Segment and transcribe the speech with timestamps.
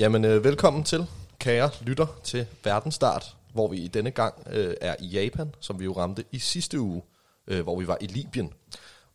[0.00, 1.06] Jamen, øh, velkommen til,
[1.38, 5.84] kære lytter, til Verdensstart, hvor vi i denne gang øh, er i Japan, som vi
[5.84, 7.02] jo ramte i sidste uge,
[7.46, 8.52] øh, hvor vi var i Libyen.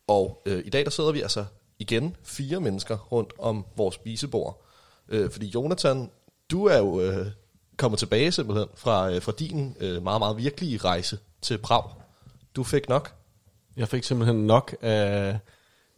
[0.06, 1.44] Og øh, i dag der sidder vi altså
[1.78, 4.62] igen fire mennesker rundt om vores spisebord.
[5.08, 6.10] Øh, fordi Jonathan,
[6.50, 7.26] du er jo øh,
[7.76, 11.90] kommet tilbage simpelthen fra, øh, fra din øh, meget, meget virkelige rejse til Prag.
[12.56, 13.14] Du fik nok.
[13.76, 15.38] Jeg fik simpelthen nok af,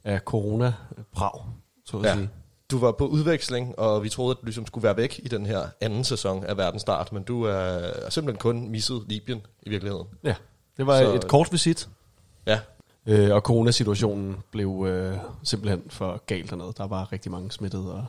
[0.04, 1.44] af corona-Prag,
[1.84, 2.14] så at Ja.
[2.14, 2.30] sige.
[2.70, 5.46] Du var på udveksling, og vi troede, at du ligesom skulle være væk i den
[5.46, 10.06] her anden sæson af Verdensstart, men du er simpelthen kun misset Libyen i virkeligheden.
[10.24, 10.34] Ja,
[10.76, 11.88] det var Så- et kort visit,
[12.46, 12.60] Ja,
[13.06, 16.72] øh, og coronasituationen blev øh, simpelthen for galt dernede.
[16.76, 18.04] Der var rigtig mange smittede og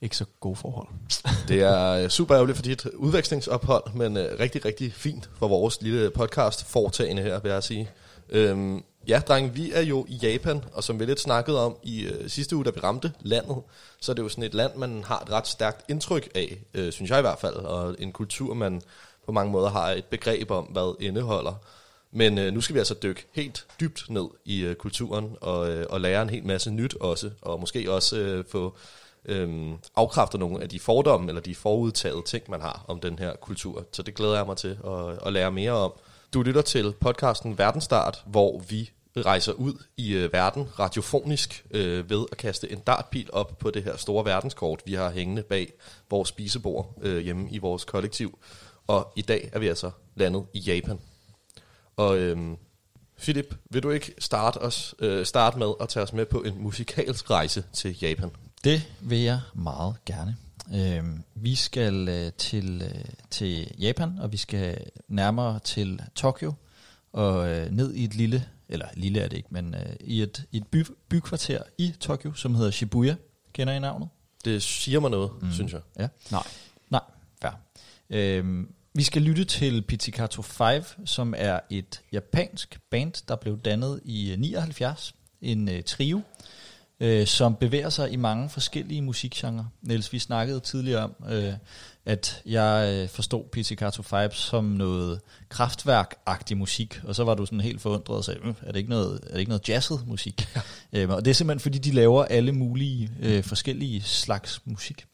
[0.00, 0.88] ikke så gode forhold.
[1.48, 5.82] det er øh, super ærgerligt for dit udvekslingsophold, men øh, rigtig, rigtig fint for vores
[5.82, 7.90] lille podcast foretagende her, vil jeg sige.
[8.28, 12.02] Øhm, ja, drenge, vi er jo i Japan, og som vi lidt snakkede om i
[12.02, 13.56] øh, sidste uge, da vi ramte landet,
[14.00, 16.92] så er det jo sådan et land, man har et ret stærkt indtryk af, øh,
[16.92, 18.82] synes jeg i hvert fald, og en kultur, man
[19.26, 21.54] på mange måder har et begreb om, hvad indeholder.
[22.12, 25.86] Men øh, nu skal vi altså dykke helt dybt ned i øh, kulturen og, øh,
[25.90, 28.76] og lære en hel masse nyt også, og måske også øh, få
[29.24, 33.36] øh, afkræftet nogle af de fordomme eller de forudtagede ting, man har om den her
[33.36, 33.84] kultur.
[33.92, 35.92] Så det glæder jeg mig til at, at lære mere om.
[36.34, 42.26] Du lytter til podcasten Verdensstart, hvor vi rejser ud i øh, verden radiofonisk øh, ved
[42.32, 45.72] at kaste en dartpil op på det her store verdenskort, vi har hængende bag
[46.10, 48.38] vores spisebord øh, hjemme i vores kollektiv.
[48.86, 50.98] Og i dag er vi altså landet i Japan.
[51.96, 52.56] Og øhm,
[53.20, 56.62] Philip, vil du ikke starte, os, øh, starte med at tage os med på en
[56.62, 58.30] musikalsk rejse til Japan?
[58.64, 60.36] Det vil jeg meget gerne.
[60.74, 66.54] Øhm, vi skal øh, til, øh, til Japan, og vi skal nærmere til Tokyo,
[67.12, 70.44] og øh, ned i et lille, eller lille er det ikke, men øh, i et,
[70.52, 73.16] i et by, bykvarter i Tokyo, som hedder Shibuya.
[73.52, 74.08] Kender I navnet?
[74.44, 75.52] Det siger mig noget, mm.
[75.52, 75.80] synes jeg.
[75.98, 76.08] Ja.
[76.30, 76.42] Nej.
[76.90, 77.02] Nej,
[77.42, 77.52] fair.
[78.10, 84.00] Øhm, vi skal lytte til Pizzicato 5, som er et japansk band, der blev dannet
[84.04, 85.14] i øh, 79.
[85.40, 86.20] En øh, trio,
[87.00, 89.64] øh, som bevæger sig i mange forskellige musikgenrer.
[89.82, 91.52] Niels, vi snakkede tidligere om, øh,
[92.06, 97.60] at jeg øh, forstod Pizzicato 5 som noget kraftværk-agtig musik, og så var du sådan
[97.60, 100.48] helt forundret og sagde, "Øh, er det ikke noget, er det ikke noget jazzet musik?
[100.92, 105.06] øhm, og det er simpelthen, fordi de laver alle mulige øh, forskellige slags musik.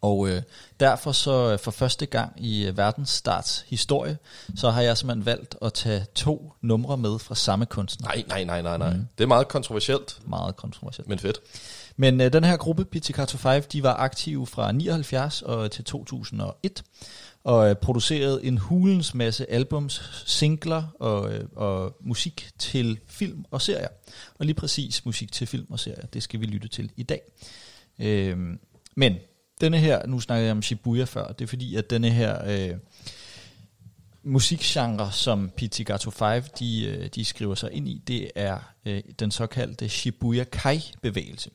[0.00, 0.42] Og øh,
[0.80, 4.18] derfor så øh, for første gang i øh, verdens starts historie,
[4.56, 8.08] så har jeg simpelthen valgt at tage to numre med fra samme kunstner.
[8.08, 8.94] Nej, nej, nej, nej, nej.
[8.94, 9.06] Mm.
[9.18, 11.08] Det er meget kontroversielt, Meget kontroversielt.
[11.08, 11.40] men fedt.
[11.96, 16.82] Men øh, den her gruppe, Pizzicato 5, de var aktive fra 79 og til 2001,
[17.44, 23.62] og øh, producerede en hulens masse albums, singler og, øh, og musik til film og
[23.62, 23.88] serier.
[24.38, 27.20] Og lige præcis musik til film og serier, det skal vi lytte til i dag.
[27.98, 28.58] Øhm,
[28.94, 29.14] men
[29.60, 32.76] denne her, nu snakkede jeg om Shibuya før, det er fordi, at denne her øh,
[34.22, 39.30] musikgenre, som Pizzicato 5, de, øh, de skriver sig ind i, det er øh, den
[39.30, 41.50] såkaldte Shibuya Kai-bevægelse.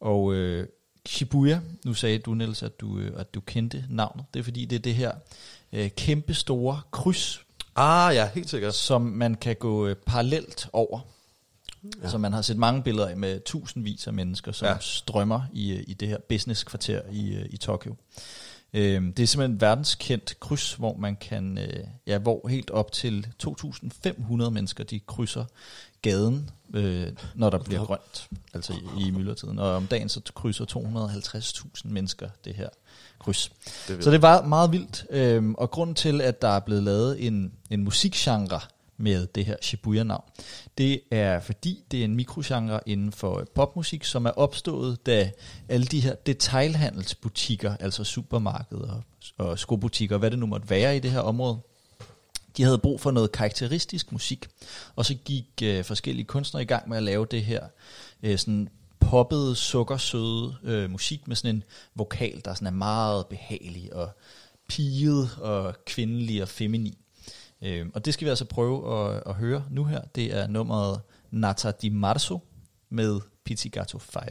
[0.00, 0.68] Og øh,
[1.08, 4.24] Shibuya, nu sagde du, Niels, at du, øh, at du kendte navnet.
[4.34, 5.12] Det er fordi, det er det her
[5.72, 7.40] øh, kæmpe store kryds,
[7.76, 8.74] Ah, ja, helt sikkert.
[8.74, 11.00] som man kan gå øh, parallelt over.
[12.02, 12.08] Ja.
[12.08, 14.76] Så man har set mange billeder af med tusindvis af mennesker, som Ja.
[14.80, 17.94] strømmer i, øh, i det her businesskvarter i, øh, i Tokyo.
[18.76, 22.92] Øhm, det er simpelthen et verdenskendt kryds, hvor man kan, øh, ja, hvor helt op
[22.92, 25.44] til 2.500 mennesker, de krydser
[26.02, 29.58] gaden, øh, når der bliver grønt, altså i, i myldretiden.
[29.58, 32.68] Og om dagen så krydser 250.000 mennesker det her
[33.18, 33.52] kryds.
[33.88, 37.26] Det Så det var meget vildt, øhm, og grunden til, at der er blevet lavet
[37.26, 38.60] en, en musikgenre
[38.96, 40.24] med det her Shibuya-navn,
[40.78, 45.30] det er fordi, det er en mikrogenre inden for popmusik, som er opstået, da
[45.68, 49.02] alle de her detailhandelsbutikker, altså supermarkeder
[49.38, 51.58] og, og skobutikker, hvad det nu måtte være i det her område,
[52.56, 54.46] de havde brug for noget karakteristisk musik,
[54.96, 57.66] og så gik øh, forskellige kunstnere i gang med at lave det her
[58.22, 58.68] øh, sådan
[59.00, 61.62] poppede, sukkersøde øh, musik med sådan en
[61.94, 64.10] vokal, der sådan er meget behagelig og
[64.68, 66.96] piget og kvindelig og feminin.
[67.64, 70.00] Øh, og det skal vi altså prøve at, at høre nu her.
[70.14, 71.00] Det er nummeret
[71.30, 72.40] Nata di Marzo
[72.90, 74.22] med Pizzicato 5.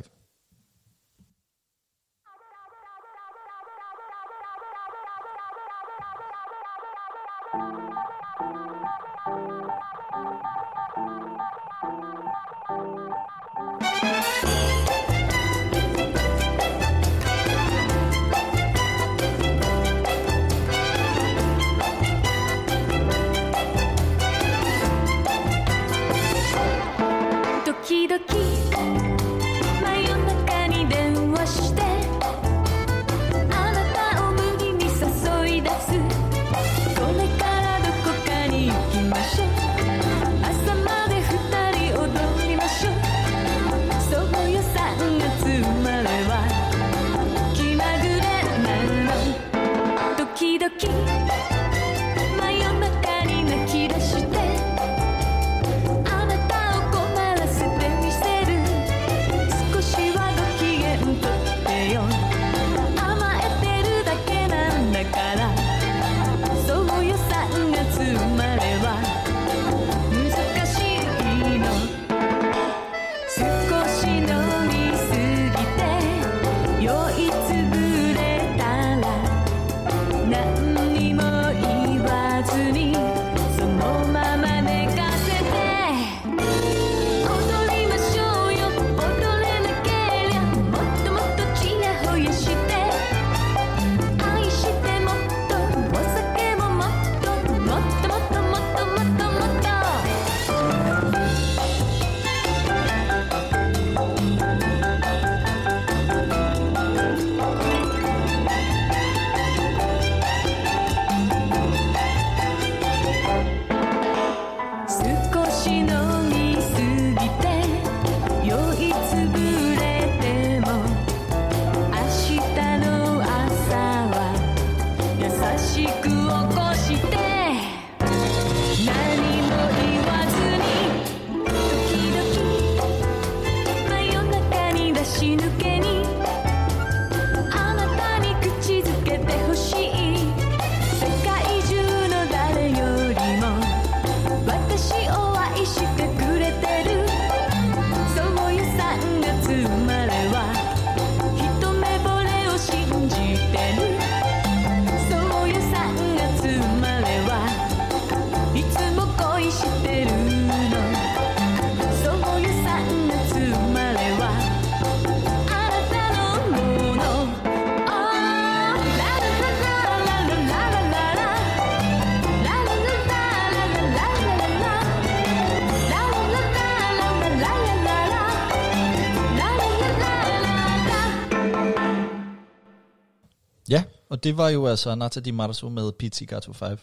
[184.23, 186.77] og det var jo altså Nata Di Marzo med Pizzi Gato 5.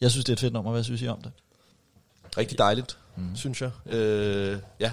[0.00, 0.72] Jeg synes, det er et fedt nummer.
[0.72, 1.32] Hvad synes I om det?
[2.36, 3.36] Rigtig dejligt, mm.
[3.36, 3.70] synes jeg.
[3.86, 4.92] Øh, ja,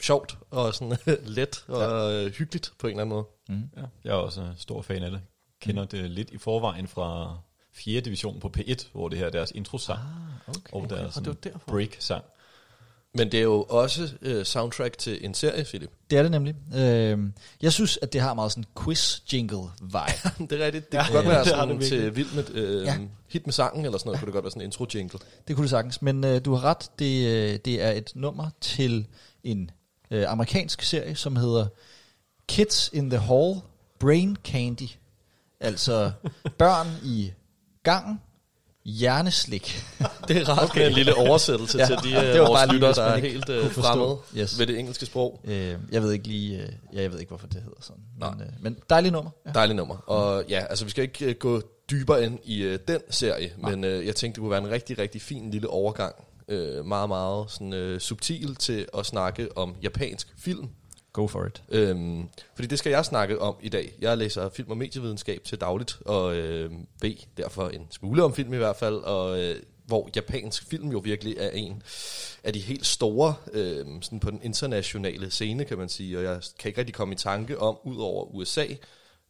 [0.00, 0.98] sjovt og sådan
[1.38, 2.28] let og ja.
[2.28, 3.24] hyggeligt på en eller anden måde.
[3.48, 3.70] Mm.
[3.76, 5.20] Ja, jeg er også øh, stor fan af det.
[5.60, 7.38] Kender det lidt i forvejen fra
[7.72, 8.00] 4.
[8.00, 10.72] division på P1, hvor det her er deres introsang Ah, okay.
[10.72, 11.58] og deres og det var derfor.
[11.66, 11.72] Mm.
[11.72, 12.24] break-sang.
[13.14, 15.90] Men det er jo også øh, soundtrack til en serie, Philip.
[16.10, 16.54] Det er det nemlig.
[16.76, 17.18] Øh,
[17.62, 20.30] jeg synes, at det har meget sådan quiz-jingle-vibe.
[20.50, 20.92] det er rigtigt.
[20.92, 22.92] Det kunne Ja, godt være sådan det til vild med øh, Ja.
[22.92, 22.98] ja.
[23.28, 25.18] hit med sangen, eller sådan noget, kunne det godt være sådan en intro-jingle.
[25.48, 26.02] Det kunne det sagtens.
[26.02, 26.90] Men øh, du har ret.
[26.98, 29.06] Det, øh, det er et nummer til
[29.44, 29.70] en
[30.10, 31.66] øh, amerikansk serie, som hedder
[32.48, 33.54] Kids in the Hall
[33.98, 34.88] Brain Candy.
[35.60, 36.12] Altså
[36.58, 37.32] børn i
[37.82, 38.20] gangen,
[38.90, 39.84] hjerneslik.
[40.28, 40.86] Det er rart okay.
[40.86, 43.48] en lille oversættelse Ja, ja, til de det øh, var vores hvis der er helt
[43.48, 43.88] øh, kunne forstå.
[43.88, 44.58] fremmede Yes.
[44.58, 45.40] ved det engelske sprog.
[45.44, 48.02] øh, jeg ved ikke lige, øh, ja, jeg ved ikke, hvorfor det hedder sådan.
[48.20, 48.46] Men, Nej.
[48.46, 49.30] øh, men dejligt nummer.
[49.46, 49.52] Ja.
[49.52, 49.96] Dejligt nummer.
[49.96, 53.70] Og ja, altså vi skal ikke øh, gå dybere ind i øh, den serie, Nej.
[53.70, 56.14] men øh, jeg tænkte, det kunne være en rigtig, rigtig fin lille overgang.
[56.48, 60.68] Øh, meget, meget sådan, øh, subtil til at snakke om japansk film.
[61.18, 61.62] Go for it.
[61.68, 63.92] Øhm, fordi det skal jeg snakke om i dag.
[64.00, 66.72] Jeg læser film- og medievidenskab til dagligt, og øh,
[67.02, 70.98] ved derfor en smule om film i hvert fald, og øh, hvor japansk film jo
[70.98, 71.82] virkelig er en
[72.44, 76.18] af de helt store øh, sådan på den internationale scene, kan man sige.
[76.18, 78.66] Og jeg kan ikke rigtig komme i tanke om, ud over USA,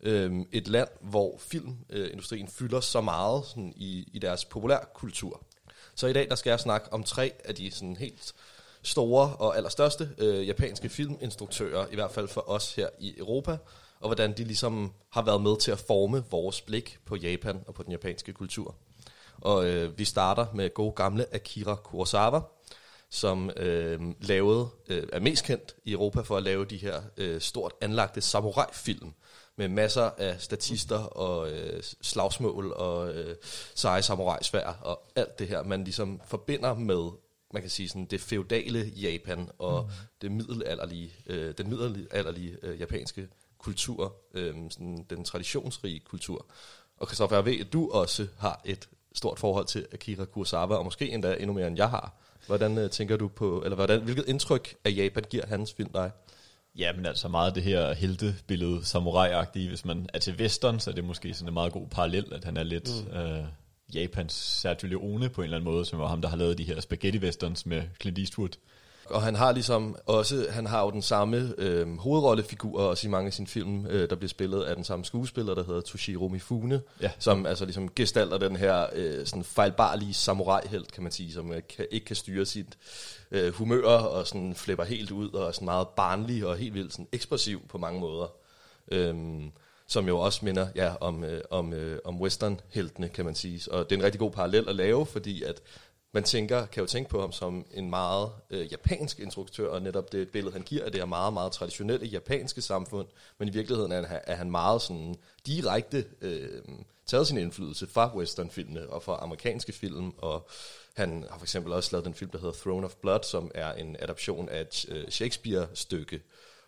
[0.03, 5.43] øh, et land, hvor filmindustrien øh, fylder så meget sådan, i, i deres populærkultur.
[5.95, 8.35] Så i dag der skal jeg snakke om tre af de sådan helt
[8.83, 13.59] store og allerstørste øh, japanske filminstruktører, i hvert fald for os her i Europa,
[14.01, 17.75] og hvordan de ligesom har været med til at forme vores blik på Japan og
[17.75, 18.75] på den japanske kultur.
[19.41, 22.41] Og øh, vi starter med gode gamle Akira Kurosawa,
[23.11, 27.41] som øh, lavede, øh, er mest kendt i Europa for at lave de her øh,
[27.41, 29.13] stort anlagte samurai-film,
[29.57, 33.37] med masser af statister og øh, slagsmål og øh,
[33.75, 37.11] seje samurai-svær og alt det her, man ligesom forbinder med
[37.53, 39.91] man kan sige sådan det feudale Japan og mm.
[40.23, 43.29] det middelalderlige, øh, den middelalderlige øh, japanske
[43.59, 46.47] kultur, øh, sådan den traditionsrige kultur.
[46.97, 50.85] Og Christoffer, jeg ved, at du også har et stort forhold til Akira Kurosawa, og
[50.85, 52.13] måske endda endnu mere end jeg har.
[52.47, 56.11] Hvordan øh, tænker du på, eller hvordan, hvilket indtryk af Japan giver hans film dig?
[56.77, 59.69] Ja, men altså meget det her heltebillede, samurai-agtige.
[59.69, 62.45] Hvis man er til western, så er det måske sådan en meget god parallel, at
[62.45, 63.17] han er lidt mm.
[63.17, 63.45] øh,
[63.95, 66.65] Japans Sergio Leone på en eller anden måde, som var ham, der har lavet de
[66.65, 68.49] her spaghetti-westerns med Clint Eastwood.
[69.11, 73.27] Og han har ligesom også, han har jo den samme øh, hovedrollefigur også i mange
[73.27, 76.81] af sine film, øh, der bliver spillet af den samme skuespiller, der hedder Toshiro Mifune,
[77.03, 77.11] Ja.
[77.19, 81.63] som altså ligesom gestalter den her øh, sådan fejlbarlige samurai-helt, kan man sige, som øh,
[81.77, 82.79] kan, ikke kan styre sit
[83.31, 86.93] øh, humør og sådan flipper helt ud og er sådan meget barnlig og helt vildt
[86.93, 88.27] sådan ekspressiv på mange måder.
[88.93, 89.51] Øhm,
[89.89, 93.73] som jo også minder ja, om, øh, om, øh, om western-heltene, kan man sige.
[93.73, 95.63] Og det er en rigtig god parallel at lave, fordi at
[96.13, 100.13] man tænker, kan jo tænke på ham som en meget øh, japansk instruktør, og netop
[100.13, 103.07] det billede, han giver af det her meget, meget traditionelle japanske samfund,
[103.39, 105.15] men i virkeligheden er han, er han meget sådan
[105.47, 106.63] direkte øh,
[107.07, 110.49] taget sin indflydelse fra westernfilmene og fra amerikanske film, og
[110.97, 113.73] han har for eksempel også lavet den film, der hedder Throne of Blood, som er
[113.73, 116.21] en adaption af et øh, Shakespeare-stykke,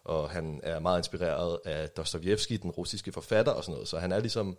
[0.04, 4.12] og han er meget inspireret af Dostojevski, den russiske forfatter og sådan noget, så han
[4.12, 4.58] er ligesom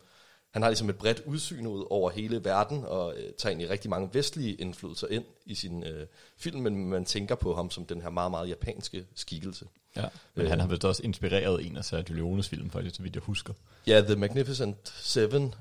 [0.51, 3.89] han har ligesom et bredt udsyn ud over hele verden, og øh, tager egentlig rigtig
[3.89, 6.07] mange vestlige indflydelser ind i sin øh,
[6.38, 9.65] film, men man tænker på ham som den her meget, meget japanske skikkelse.
[9.95, 10.05] Ja.
[10.36, 10.50] Men Øh.
[10.50, 13.53] han har vist også inspireret en af Sergio Leones film, faktisk, så vidt jeg husker.
[13.88, 15.55] Ja, The Magnificent Seven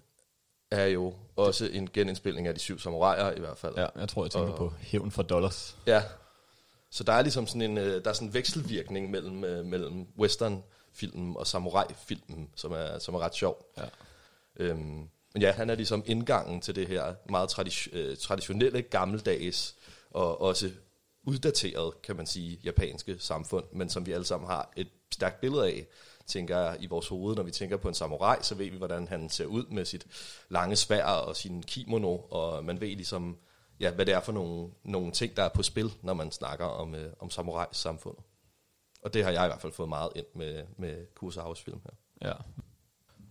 [0.70, 3.74] er jo også en genindspilning af De Syv Samuraier i hvert fald.
[3.76, 5.76] Ja, jeg tror, jeg tænker Og- på Hævn for Dollars.
[5.86, 6.02] Ja.
[6.90, 10.06] Så der er ligesom sådan en, øh, der er sådan en vekselvirkning mellem, øh, mellem
[10.18, 13.66] westernfilmen og samurai-filmen, som er, som er ret sjov.
[13.78, 13.84] Ja.
[14.56, 19.76] Øhm, men ja, han er ligesom indgangen til det her meget tradi- øh, traditionelle, gammeldags
[20.10, 20.70] og også
[21.24, 25.66] uddateret, kan man sige, japanske samfund, men som vi alle sammen har et stærkt billede
[25.66, 25.86] af,
[26.26, 27.36] tænker jeg, i vores hoved.
[27.36, 30.06] Når vi tænker på en samurai, så ved vi, hvordan han ser ud med sit
[30.48, 33.36] lange svær og sin kimono, og man ved ligesom,
[33.80, 36.64] ja, hvad det er for nogle, nogle ting, der er på spil, når man snakker
[36.64, 38.16] om, øh, om samurais samfund.
[39.02, 42.28] Og det har jeg i hvert fald fået meget ind med, med Kurosawas film her.
[42.28, 42.34] Ja.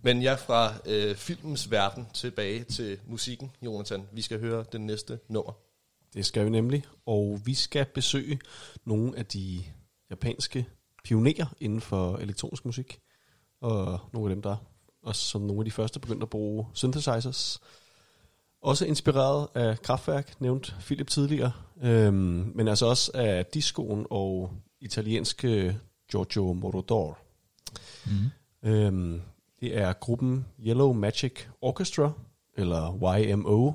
[0.01, 4.07] Men ja, fra øh, filmens verden tilbage til musikken, Jonathan.
[4.11, 5.53] Vi skal høre den næste nummer.
[6.13, 8.39] Det skal vi nemlig, og vi skal besøge
[8.85, 9.63] nogle af de
[10.09, 10.67] japanske
[11.03, 12.99] pionerer inden for elektronisk musik,
[13.61, 14.55] og nogle af dem, der
[15.03, 17.59] også som nogle af de første begyndte at bruge synthesizers.
[18.61, 21.51] Også inspireret af Kraftwerk, nævnt Philip tidligere,
[21.83, 24.51] øhm, men altså også af discoen og
[24.81, 25.77] italienske
[26.11, 27.13] Giorgio Moroder.
[28.05, 28.69] Mm.
[28.69, 29.21] Øhm,
[29.59, 32.11] det er gruppen Yellow Magic Orchestra,
[32.57, 33.71] eller YMO,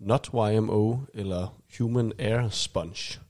[0.00, 3.20] Not YMO, eller Human Air Sponge.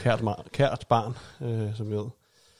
[0.00, 1.14] Kært, mar- kært barn,
[1.48, 2.06] øh, som vi ved.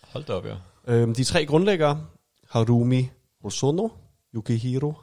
[0.02, 0.56] Hold da op, ja.
[0.86, 2.06] Øhm, de tre grundlæggere,
[2.50, 3.10] Harumi
[3.42, 3.88] Hosono,
[4.34, 4.94] Yukihiro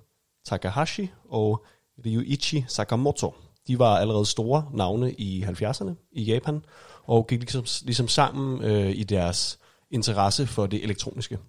[0.45, 1.65] Takahashi og
[2.05, 3.33] Ryuichi Sakamoto,
[3.67, 6.65] de var allerede store navne i 70'erne i Japan,
[7.03, 9.59] og gik ligesom, ligesom sammen øh, i deres
[9.91, 11.39] interesse for det elektroniske.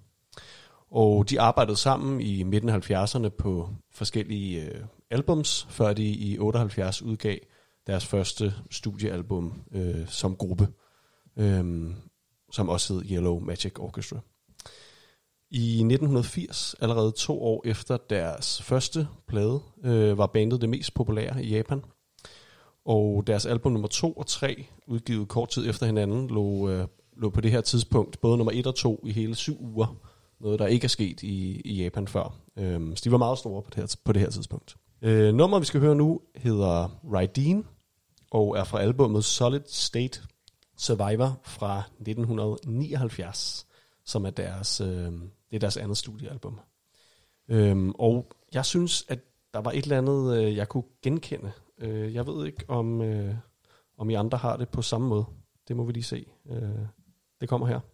[0.90, 6.38] Og de arbejdede sammen i midten af 70'erne på forskellige øh, albums, før de i
[6.38, 7.38] 78 udgav
[7.86, 10.68] deres første studiealbum øh, som gruppe,
[11.36, 11.90] øh,
[12.52, 14.18] som også hed Yellow Magic Orchestra.
[15.54, 21.44] I 1980, allerede to år efter deres første plade, øh, var bandet det mest populære
[21.44, 21.82] i Japan.
[22.84, 27.30] Og deres album nummer 2 og 3, udgivet kort tid efter hinanden, lå, øh, lå
[27.30, 29.96] på det her tidspunkt både nummer 1 og 2 i hele syv uger.
[30.40, 32.34] Noget, der ikke er sket i, i Japan før.
[32.58, 34.76] Øhm, så de var meget store på det her, på det her tidspunkt.
[35.02, 37.66] Øh, nummeret, vi skal høre nu, hedder Rydeen,
[38.30, 40.20] og er fra albumet Solid State
[40.76, 43.66] Survivor fra 1979,
[44.04, 45.12] som er deres, øh,
[45.52, 46.60] det er deres andet studiealbum.
[47.48, 49.18] Øhm, og jeg synes, at
[49.54, 51.52] der var et eller andet, øh, jeg kunne genkende.
[51.78, 53.34] Øh, jeg ved ikke, om, øh,
[53.96, 55.24] om I andre har det på samme måde.
[55.68, 56.26] Det må vi lige se.
[56.50, 56.86] Øh,
[57.40, 57.91] det kommer her.「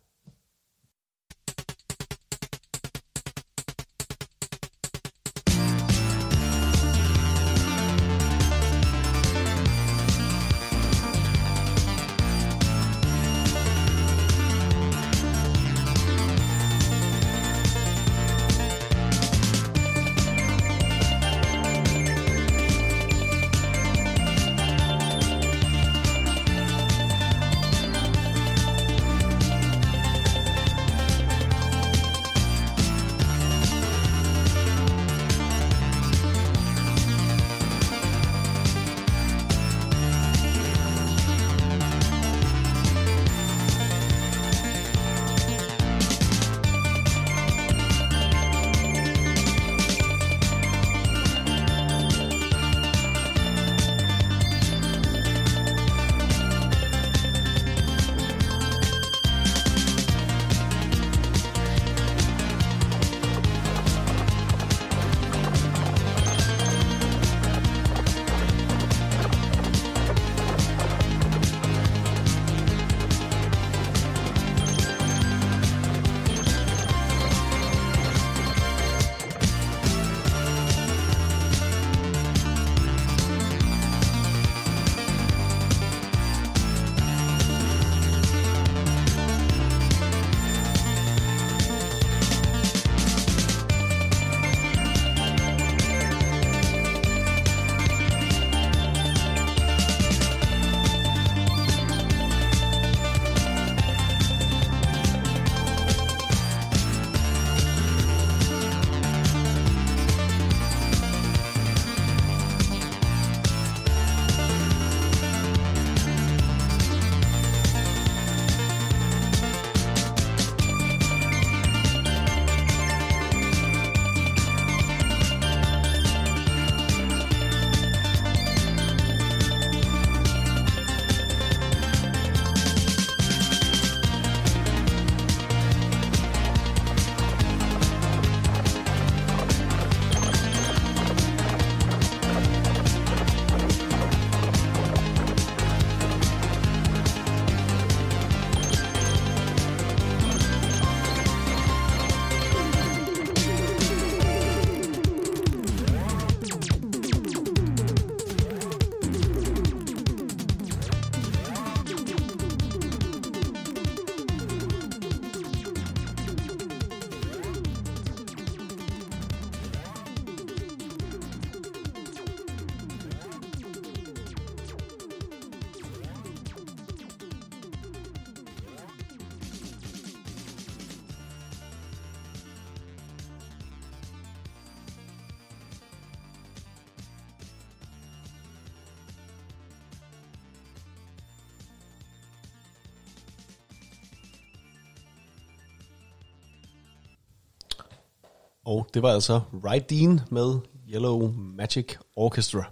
[198.68, 200.58] Og det var altså Right Dean med
[200.94, 202.64] Yellow Magic Orchestra.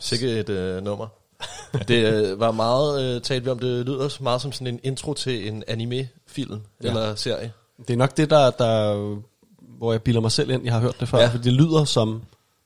[0.00, 1.06] Sikke et øh, nummer.
[1.88, 5.14] Det øh, var meget, øh, talte vi om, det lyder meget som sådan en intro
[5.14, 6.88] til en anime-film Ja.
[6.88, 7.52] eller serie.
[7.78, 8.94] Det er nok det, der, der
[9.78, 11.28] hvor jeg bilder mig selv ind, jeg har hørt det før, ja.
[11.28, 12.22] For det lyder som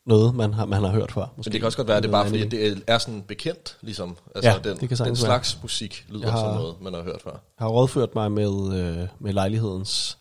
[0.07, 1.27] noget, man har, man har hørt før.
[1.37, 2.51] Men det kan også godt være, at det er bare fordi, Anime.
[2.75, 4.17] det er sådan bekendt, ligesom.
[4.35, 5.27] Altså, Ja, den, det kan den sagtens være.
[5.29, 7.31] slags musik lyder har- som noget, man har hørt før.
[7.31, 10.19] Jeg har rådført mig med, øh, med lejlighedens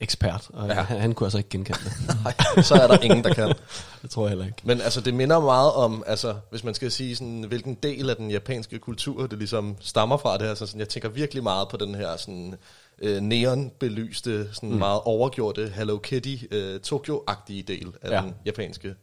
[0.00, 0.74] anime-ekspert, og ja.
[0.82, 1.92] Han, kunne altså ikke genkende det.
[2.24, 3.48] Nej, så er der ingen, der kan.
[4.02, 4.58] det tror jeg heller ikke.
[4.64, 8.16] Men altså, det minder meget om, altså, hvis man skal sige, sådan, hvilken del af
[8.16, 10.54] den japanske kultur, det ligesom stammer fra det her.
[10.54, 12.54] Så sådan, jeg tænker virkelig meget på den her sådan,
[13.02, 14.76] øh, neonbelyste, sådan mm.
[14.78, 18.20] meget overgjorte Hello Kitty, øh, Tokyo-agtige del af Ja.
[18.22, 18.94] den japanske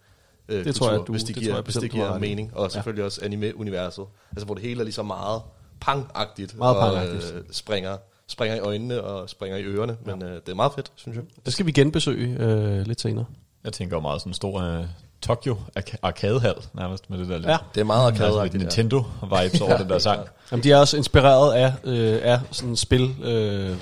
[0.49, 2.51] øh, Det kultur, tror jeg, du- hvis det det giver, jeg hvis det giver mening.
[2.57, 3.05] Og selvfølgelig ja.
[3.05, 4.05] også anime-universet.
[4.31, 5.41] Altså, hvor det hele er ligesom meget
[5.85, 6.57] pang-agtigt.
[6.57, 7.33] Meget og, pang-agtigt.
[7.35, 7.97] Øh, springer,
[8.33, 9.97] springer i øjnene og springer i ørerne.
[10.05, 11.23] Men øh, det er meget fedt, synes jeg.
[11.45, 13.25] Det skal vi genbesøge øh, lidt senere.
[13.63, 14.85] Jeg tænker jo meget sådan en stor øh,
[15.21, 17.47] Tokyo arca- arkadehal, nærmest med det der lidt.
[17.47, 17.57] Ja.
[17.75, 20.27] Det er meget Der er arcade lidt Nintendo-vibes over den der sang.
[20.51, 23.77] Jamen, de er også inspireret af, øh, af sådan spil, øh,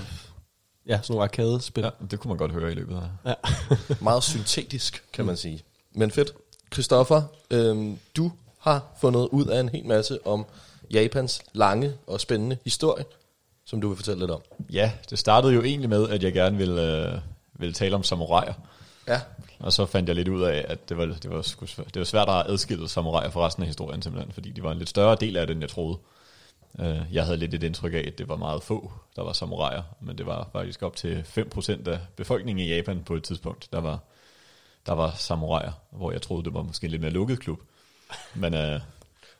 [0.87, 1.81] ja, sådan nogle arcade-spil.
[1.83, 2.05] Ja, Ja.
[2.11, 3.35] det kunne man godt høre i løbet af.
[4.01, 5.63] Meget syntetisk, kan man sige.
[5.95, 6.31] Men fedt.
[6.73, 10.45] Christoffer, øhm, du har fundet ud af en hel masse om
[10.91, 13.03] Japans lange og spændende historie,
[13.71, 14.41] som du vil fortælle lidt om.
[14.69, 17.19] Ja, det startede jo egentlig med, at jeg gerne ville, øh,
[17.53, 18.53] ville tale om samuraier.
[19.07, 19.21] Ja.
[19.59, 21.41] Og så fandt jeg lidt ud af, at det var, det var,
[21.77, 24.77] det var svært at adskille samuraier fra resten af historien simpelthen, fordi de var en
[24.77, 25.97] lidt større del af det, end jeg troede.
[26.79, 29.83] Øh, Jeg havde lidt et indtryk af, at det var meget få, der var samuraier,
[30.01, 33.81] men det var faktisk op til 5% af befolkningen i Japan på et tidspunkt, der
[33.81, 33.99] var,
[34.85, 37.59] der var samuraier, hvor jeg troede, det var måske en lidt mere lukket klub.
[38.35, 38.79] Men øh,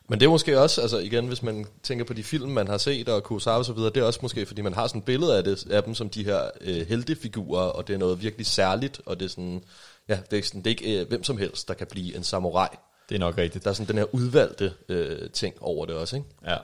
[0.08, 2.78] Men det er måske også, altså igen, hvis man tænker på de film, man har
[2.78, 5.04] set, og Kurosawa og så videre, det er også måske, fordi man har sådan et
[5.04, 8.46] billede af, det, af dem som de her øh, heltefigurer, og det er noget virkelig
[8.46, 9.64] særligt, og det er sådan,
[10.08, 12.24] ja, det er, sådan, det er ikke øh, hvem som helst, der kan blive en
[12.24, 12.68] samurai.
[13.08, 13.64] det er nok rigtigt.
[13.64, 16.28] Der er sådan den her udvalgte øh, ting over det også, ikke?
[16.46, 16.56] Ja.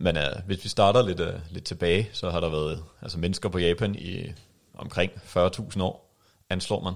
[0.00, 3.48] Men uh, hvis vi starter lidt, uh, lidt tilbage, så har der været altså, mennesker
[3.48, 4.32] på Japan i
[4.74, 6.14] omkring 40.000 år,
[6.50, 6.94] anslår man.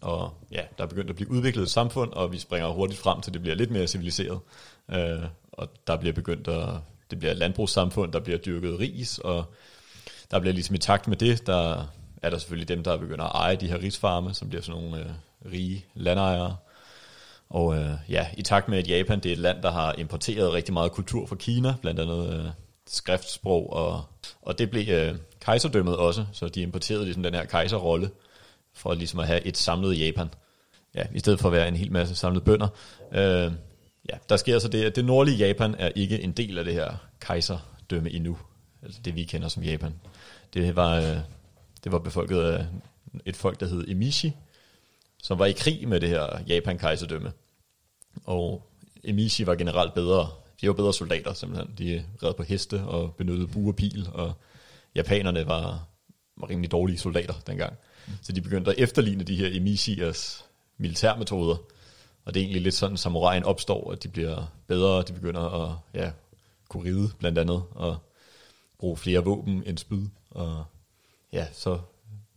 [0.00, 3.20] Og ja, der er begyndt at blive udviklet et samfund, og vi springer hurtigt frem
[3.20, 4.40] til, det bliver lidt mere civiliseret.
[4.90, 6.68] Øh, og der bliver begyndt at,
[7.10, 9.44] det bliver et landbrugssamfund, der bliver dyrket ris, og
[10.30, 11.86] der bliver ligesom i takt med det, der
[12.22, 15.00] er der selvfølgelig dem, der begynder at eje de her risfarme, som bliver sådan nogle
[15.00, 15.10] øh,
[15.52, 16.56] rige landejere.
[17.50, 20.52] Og øh, ja, i takt med, at Japan det er et land, der har importeret
[20.52, 22.50] rigtig meget kultur fra Kina, blandt andet øh,
[22.86, 24.04] skriftsprog, og,
[24.42, 28.10] og det blev øh, kejserdømmet også, så de importerede ligesom den her kejserrolle,
[28.74, 30.28] for ligesom at have et samlet Japan,
[30.94, 32.68] ja, i stedet for at være en hel masse samlede bønder.
[33.12, 33.52] Øh,
[34.10, 36.74] ja, der sker så det, at det nordlige Japan er ikke en del af det
[36.74, 38.38] her kejserdømme endnu,
[38.82, 39.94] altså det vi kender som Japan.
[40.54, 41.18] Det var, øh,
[41.84, 42.66] det var befolket af
[43.26, 44.32] et folk, der hed Emishi,
[45.22, 47.32] som var i krig med det her Japan-kejserdømme.
[48.24, 48.70] Og
[49.04, 50.28] Emishi var generelt bedre.
[50.60, 51.74] De var bedre soldater simpelthen.
[51.78, 54.32] De red på heste og benyttede bue og pil, og
[54.94, 55.86] japanerne var,
[56.36, 57.76] var rimelig dårlige soldater dengang.
[58.22, 60.44] Så de begyndte at efterligne de her Emishiers
[60.78, 61.56] militærmetoder.
[62.24, 65.76] Og det er egentlig lidt sådan, samuraien opstår, at de bliver bedre, de begynder at
[65.94, 66.10] ja,
[66.68, 67.98] kunne ride blandt andet, og
[68.78, 70.06] bruge flere våben end spyd.
[70.30, 70.64] Og
[71.32, 71.78] ja, så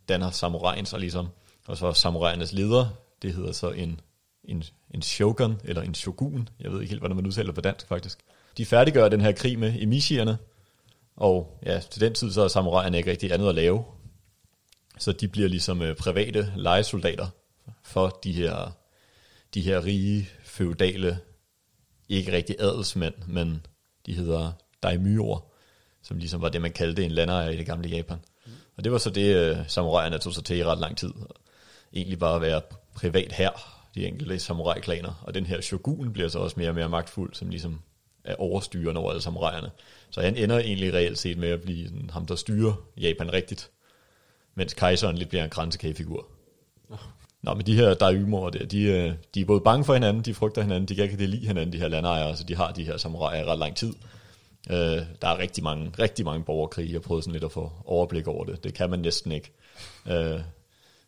[0.09, 1.27] danner samuraien sig ligesom.
[1.67, 2.89] Og så samuraiernes leder,
[3.21, 3.99] det hedder så en,
[4.43, 7.87] en, en shogun, eller en shogun, jeg ved ikke helt, hvordan man udtaler på dansk
[7.87, 8.19] faktisk.
[8.57, 10.37] De færdiggør den her krig med emishierne,
[11.15, 13.83] og ja, til den tid så er samuraierne ikke rigtig andet at lave.
[14.97, 17.27] Så de bliver ligesom øh, private legesoldater
[17.83, 18.71] for de her,
[19.53, 21.19] de her rige, feudale,
[22.09, 23.65] ikke rigtig adelsmænd, men
[24.05, 24.51] de hedder
[24.83, 25.39] daimyoer,
[26.01, 28.19] som ligesom var det, man kaldte en landejer i det gamle Japan.
[28.77, 31.13] Og det var så det, øh, samuraierne tog sig til i ret lang tid.
[31.93, 32.61] Egentlig bare at være
[32.95, 33.49] privat her,
[33.95, 35.23] de enkelte samurai-klaner.
[35.23, 37.81] Og den her shogun bliver så også mere og mere magtfuld, som ligesom
[38.23, 39.71] er overstyrende over alle samuraierne.
[40.09, 43.71] Så han ender egentlig reelt set med at blive sådan, ham, der styrer Japan rigtigt.
[44.55, 46.27] Mens kejseren lidt bliver en kransekagefigur.
[47.41, 50.33] Nå, men de her daimyoer der, de, øh, de er både bange for hinanden, de
[50.33, 52.97] frygter hinanden, de kan ikke lide hinanden, de her landejere, så de har de her
[52.97, 53.93] samuraier i ret lang tid.
[54.69, 58.27] Øh, der er rigtig mange, rigtig mange borgerkrige, jeg prøvede sådan lidt at få overblik
[58.27, 58.63] over det.
[58.63, 59.51] Det kan man næsten ikke.
[60.07, 60.39] Øh,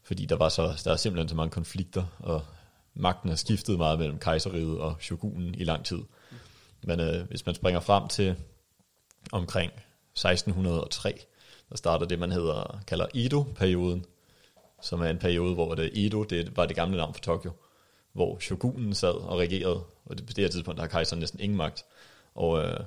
[0.03, 2.41] fordi der var så, der er simpelthen så mange konflikter, og
[2.93, 5.99] magten har skiftet meget mellem kejseriet og shogunen i lang tid.
[6.83, 8.35] Men øh, hvis man springer frem til
[9.31, 9.71] omkring
[10.15, 11.25] 1603,
[11.69, 14.05] der starter det, man hedder, kalder Edo-perioden,
[14.81, 17.51] som er en periode, hvor det Edo det var det gamle navn for Tokyo,
[18.13, 21.39] hvor shogunen sad og regerede, og det, på det her tidspunkt der har kejseren næsten
[21.39, 21.85] ingen magt.
[22.35, 22.79] Og øh,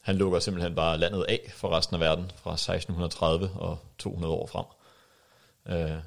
[0.00, 4.46] han lukker simpelthen bare landet af for resten af verden fra 1630 og 200 år
[4.46, 4.64] frem.
[5.68, 6.02] Øh,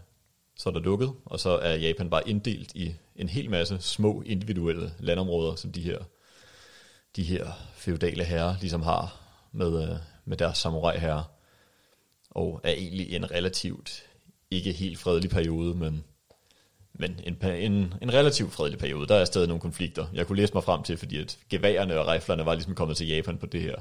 [0.56, 4.22] så er der lukket, og så er Japan bare inddelt i en hel masse små
[4.26, 5.98] individuelle landområder, som de her,
[7.16, 11.24] de her feudale herrer ligesom har med, øh, med deres samurai herrer,
[12.30, 14.04] og er egentlig en relativt
[14.56, 16.04] ikke helt fredelig periode, men,
[16.94, 19.08] men en, en, en relativt fredelig periode.
[19.08, 20.06] Der er stadig nogle konflikter.
[20.14, 23.08] Jeg kunne læse mig frem til, fordi at geværerne og riflerne var ligesom kommet til
[23.08, 23.76] Japan på det her,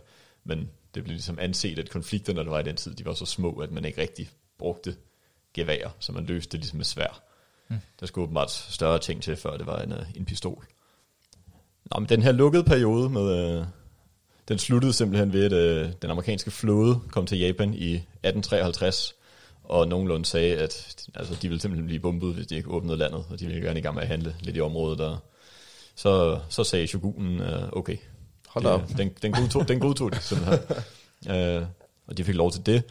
[0.44, 0.58] men
[0.94, 3.52] det blev ligesom anset, at konflikterne, der var i den tid, de var så små,
[3.52, 4.96] at man ikke rigtig brugte
[5.54, 7.22] gevær, så man løste det ligesom med svær.
[7.68, 7.76] Mm.
[8.00, 10.66] Der skulle åbenbart større ting til, før det var en, øh, en pistol.
[11.84, 13.58] Nå, men den her lukkede periode med...
[13.58, 13.66] Øh,
[14.48, 19.14] den sluttede simpelthen ved, at øh, den amerikanske flåde kom til Japan i 1853,
[19.64, 23.24] og nogenlunde sagde, at altså, de ville simpelthen blive bombet, hvis de ikke åbnede landet,
[23.30, 24.98] og de ville gerne i gang med at handle lidt i området.
[24.98, 25.16] Der.
[25.94, 27.96] Så, så sagde shogunen, øh, okay,
[28.48, 28.88] Hold da op.
[28.88, 30.58] det, den, den, godtog, den godtog de simpelthen.
[31.30, 31.62] øh,
[32.06, 32.82] og de fik lov til det.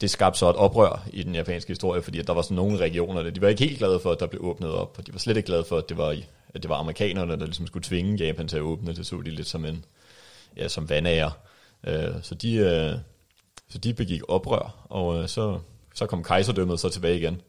[0.00, 2.76] Det skabte så et oprør i den japanske historie, fordi at der var sådan nogle
[2.76, 5.12] regioner, der de var ikke helt glade for, at der blev åbnet op, og de
[5.12, 6.16] var slet ikke glade for, at det var,
[6.54, 8.94] at det var amerikanerne, der ligesom skulle tvinge Japan til at åbne.
[8.94, 9.84] Det så de lidt som en
[10.56, 11.30] ja, som vandager.
[11.86, 12.94] Øh, så, de, øh,
[13.68, 15.58] så de begik oprør, og øh, så,
[15.94, 17.40] så kom kejserdømmet så tilbage igen.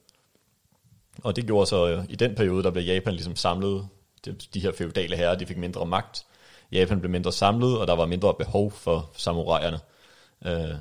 [1.24, 3.88] Og det gjorde så, øh, i den periode, der blev Japan ligesom samlet,
[4.26, 6.26] de, de her feudale herrer, de fik mindre magt.
[6.72, 9.80] Japan blev mindre samlet, og der var mindre behov for samuraierne.
[10.46, 10.76] Øh,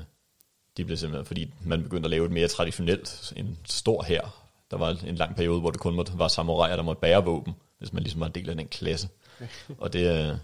[0.76, 4.36] de blev simpelthen, fordi man begyndte at lave et mere traditionelt, en stor hær.
[4.70, 7.54] Der var en lang periode, hvor det kun måtte, var samuraier, der måtte bære våben,
[7.78, 9.08] hvis man ligesom var en del af den klasse.
[9.78, 10.36] Og det, øh,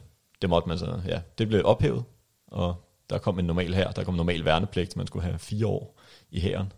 [0.42, 2.04] det måtte man så, ja, det blev ophævet,
[2.46, 2.74] og
[3.10, 6.00] der kom en normal her, der kom normal værnepligt, man skulle have fire år
[6.30, 6.72] i hæren.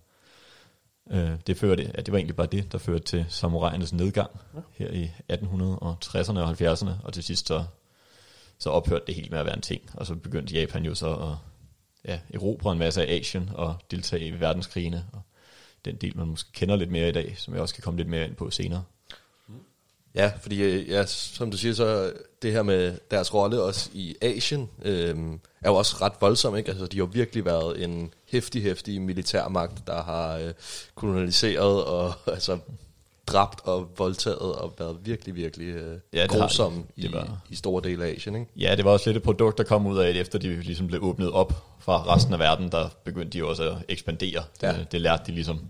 [1.11, 4.31] Øh, det førte, ja, det var egentlig bare det, der førte til samurajernes nedgang
[4.73, 7.65] her i 1860'erne og 70'erne, og til sidst så,
[8.59, 11.15] så ophørte det helt med at være en ting, og så begyndte Japan jo så
[11.15, 11.37] at
[12.05, 15.23] ja, erobre en masse af Asien og deltage i verdenskrigene, og
[15.85, 18.09] den del, man måske kender lidt mere i dag, som jeg også kan komme lidt
[18.09, 18.85] mere ind på senere.
[20.15, 24.17] Ja, fordi øh, ja, som du siger, så det her med deres rolle også i
[24.23, 26.71] Asien, øhm, er jo også ret voldsom, ikke?
[26.71, 30.51] Altså, de har jo virkelig været en hæftig, hæftig militærmagt, der har øh,
[30.95, 32.59] kolonialiseret og altså
[33.27, 36.43] dræbt og voldtaget og været virkelig, virkelig øh, Ja, det har de.
[36.43, 38.47] grusom i, Det var- i store dele af Asien, ikke?
[38.57, 40.87] Ja, det var også lidt et produkt, der kom ud af det, efter de ligesom
[40.87, 44.43] blev åbnet op fra resten af verden, der begyndte de også at ekspandere.
[44.63, 44.73] Ja.
[44.73, 45.61] Det, det lærte de ligesom.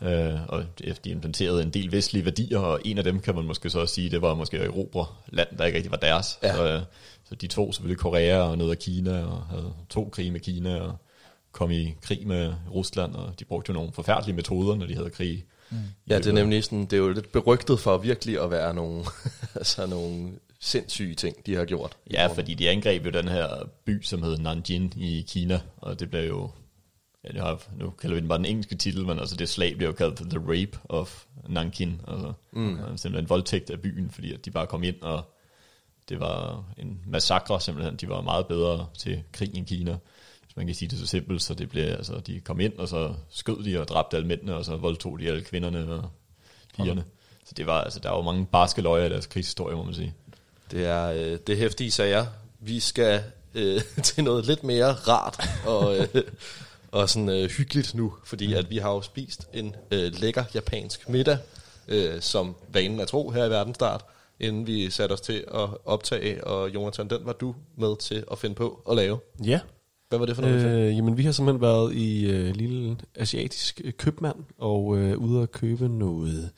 [0.00, 0.06] Mm.
[0.06, 3.44] Øh, og det- de implementerede en del vestlige værdier, og en af dem kan man
[3.44, 6.38] måske så også sige, det var måske at erobre land, der ikke rigtig var deres.
[6.42, 6.54] Ja.
[6.56, 6.82] Så, øh,
[7.28, 10.76] så de tog selvfølgelig Korea og noget af Kina, og havde to krige med Kina,
[10.80, 10.96] og
[11.52, 15.10] kom i krig med Rusland, og de brugte jo nogle forfærdelige metoder, når de havde
[15.10, 15.44] krig.
[15.70, 15.76] Mm.
[16.08, 19.04] Ja, det er nemlig sådan, det er jo lidt berygtet for virkelig at være nogle,
[19.54, 20.30] altså nogle
[20.60, 21.96] sindssyge ting, de har gjort.
[22.12, 23.48] Ja, fordi de angreb jo den her
[23.84, 26.50] by, som hed Nanjing i Kina, og det blev jo,
[27.24, 29.76] ja, det har, nu kalder vi den bare den engelske titel, men altså det slag
[29.76, 32.76] blev jo kaldt The Rape of Nanking, altså mm.
[32.76, 35.34] simpelthen en voldtægt af byen, fordi at de bare kom ind, og
[36.08, 39.98] det var en massakre simpelthen, de var meget bedre til krig end Kina,
[40.44, 42.88] hvis man kan sige det så simpelt, så det blev, altså de kom ind, og
[42.88, 46.10] så skød de og dræbte alle mændene, og så voldtog de alle kvinderne og
[46.76, 47.04] pigerne.
[47.44, 49.94] Så det var, altså der var jo mange barske løjer i deres krigshistorie, må man
[49.94, 50.14] sige.
[50.70, 52.26] Det er, øh, det er hæftige sager.
[52.60, 53.22] Vi skal
[53.54, 56.08] øh, til noget lidt mere rart og, øh,
[56.92, 61.08] og sådan øh, hyggeligt nu, fordi at vi har jo spist en øh, lækker japansk
[61.08, 61.38] middag,
[61.88, 64.04] øh, som vanen er tro her i Verdensstart,
[64.40, 68.38] inden vi satte os til at optage, og Jonathan, den var du med til at
[68.38, 69.18] finde på at lave.
[69.44, 69.60] Ja,
[70.08, 70.66] Hvad var det for noget?
[70.66, 75.42] øh, jamen vi har simpelthen været i øh, lille asiatisk øh, købmand og øh, ude
[75.42, 76.50] at købe noget,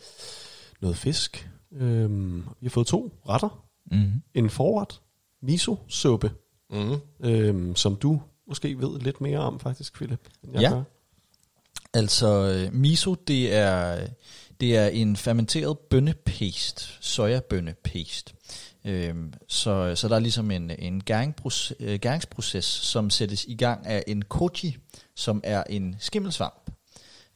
[0.80, 1.48] noget fisk.
[1.72, 3.64] Øhm, vi har fået to retter.
[3.90, 4.22] Mm-hmm.
[4.34, 5.00] En forret,
[5.42, 6.30] miso-suppe,
[6.70, 6.96] Mm-hmm.
[7.30, 10.28] øhm, som du måske ved lidt mere om faktisk, Philip.
[10.52, 10.70] jeg Ja.
[10.70, 10.82] gør.
[11.94, 14.06] Altså, øh, miso, det er,
[14.60, 18.34] det er en fermenteret bønnepaste, sojabønnepaste.
[18.84, 23.86] Øhm, så, så der er ligesom en, en gæringsproces, øh, gæringsproces, som sættes i gang
[23.86, 24.76] af en koji,
[25.14, 26.70] som er en skimmelsvamp.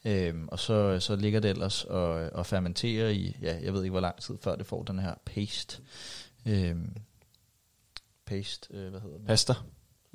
[0.05, 3.91] Øhm, og så, så ligger det ellers og, og fermenterer i, ja, jeg ved ikke
[3.91, 5.77] hvor lang tid, før det får den her paste.
[6.45, 6.95] Øhm,
[8.25, 9.27] paste, øh, hvad hedder det?
[9.27, 9.53] Pasta.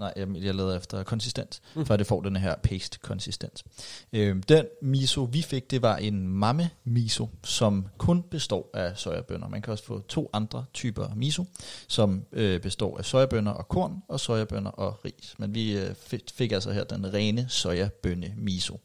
[0.02, 1.86] Nej, jeg, jeg leder efter konsistens, mm.
[1.86, 3.64] før det får den her paste-konsistens.
[4.12, 9.48] Øhm, den miso, vi fik, det var en mamme miso, som kun består af sojabønner.
[9.48, 11.44] Man kan også få to andre typer miso,
[11.88, 15.34] som øh, består af sojabønner og korn, og sojabønner og ris.
[15.38, 15.94] Men vi øh,
[16.34, 18.80] fik, altså her den rene sojabønne miso.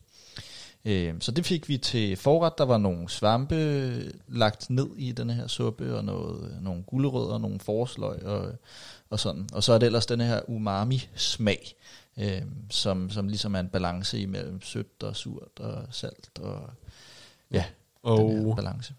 [0.86, 2.58] Øhm, så det fik vi til forret.
[2.58, 3.56] Der var nogle svampe
[4.28, 8.52] lagt ned i den her suppe, og noget, nogle gulerødder, nogle forsløg og,
[9.10, 9.50] og sådan.
[9.54, 11.76] Og så er det ellers den her umami-smag,
[12.20, 16.39] øhm, som, som ligesom er en balance imellem sødt og surt og salt.
[16.39, 16.70] Og,
[17.52, 17.65] ja,
[18.06, 18.93] den her Og, balance.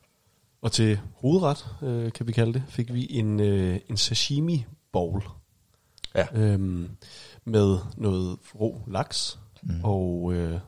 [0.63, 5.23] og til hovedret, øh, kan vi kalde det, fik vi en, øh, en sashimi bowl.
[6.15, 6.27] Ja.
[6.33, 6.91] Øhm,
[7.45, 9.85] med noget rå laks mm.
[9.85, 10.61] og øh,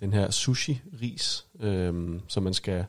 [0.00, 2.84] den her sushi-ris, øh, som man skal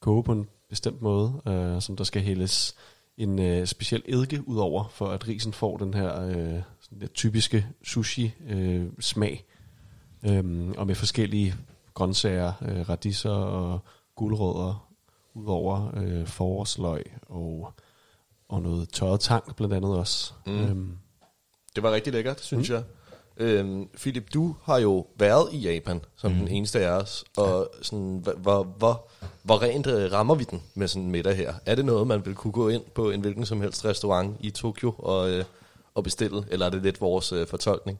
[0.00, 2.74] koge på en bestemt måde, øh, som der skal hældes
[3.18, 7.06] en øh, speciel eddike ud over, for at risen får den her øh, sådan der
[7.06, 9.44] typiske sushi-smag.
[10.22, 11.54] Øhm, og med forskellige
[11.94, 13.80] grøntsager, øh, radiser og
[14.16, 14.88] gulerødder,
[15.34, 17.72] udover øh, forårsløg og,
[18.48, 20.32] og noget tørret tang blandt andet også.
[20.46, 20.64] Mm.
[20.64, 20.98] Øhm,
[21.74, 22.74] Det var rigtig lækkert, synes mm.
[22.74, 22.84] jeg.
[23.38, 26.38] Øhm, Philip, du har jo været i Japan som mm.
[26.38, 29.08] den eneste af os, og sådan, hvor, hvor, hvor,
[29.42, 31.54] hvor rent øh, rammer vi den med sådan en middag her?
[31.66, 34.50] Er det noget, man vil kunne gå ind på en hvilken som helst restaurant i
[34.50, 35.44] Tokyo og, øh,
[35.94, 37.98] og bestille, eller er det lidt vores øh, fortolkning?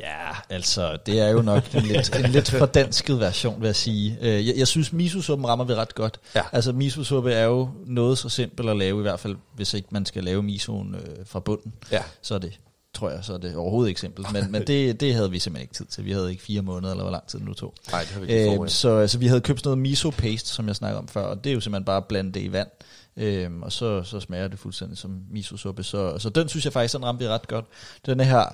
[0.00, 4.18] Ja, altså, det er jo nok en lidt, en lidt fordansket version, vil jeg sige.
[4.20, 6.20] Øh, Jeg, jeg synes, miso-suppen rammer vi ret godt.
[6.34, 6.42] Ja.
[6.52, 10.06] Altså, miso-suppe er jo noget så simpelt at lave, i hvert fald, hvis ikke man
[10.06, 11.72] skal lave misoen øh, fra bunden.
[11.92, 12.02] Ja.
[12.22, 12.58] Så er det,
[12.96, 14.32] tror jeg, så er det overhovedet ikke simpelt.
[14.32, 16.04] Men, men det, det havde vi simpelthen ikke tid til.
[16.04, 17.74] Vi havde ikke fire måneder, eller hvor lang tid det nu tog.
[17.92, 20.48] Nej, det har vi ikke Øh, så altså, vi havde købt sådan noget miso paste,
[20.48, 22.52] som jeg snakkede om før, og det er jo simpelthen bare at blande det i
[22.52, 22.68] vand,
[23.16, 25.82] øhm, og så, så smager det fuldstændig som miso-suppe.
[25.82, 27.64] Så, så den synes jeg faktisk, den ramte vi ret godt.
[28.06, 28.44] Den her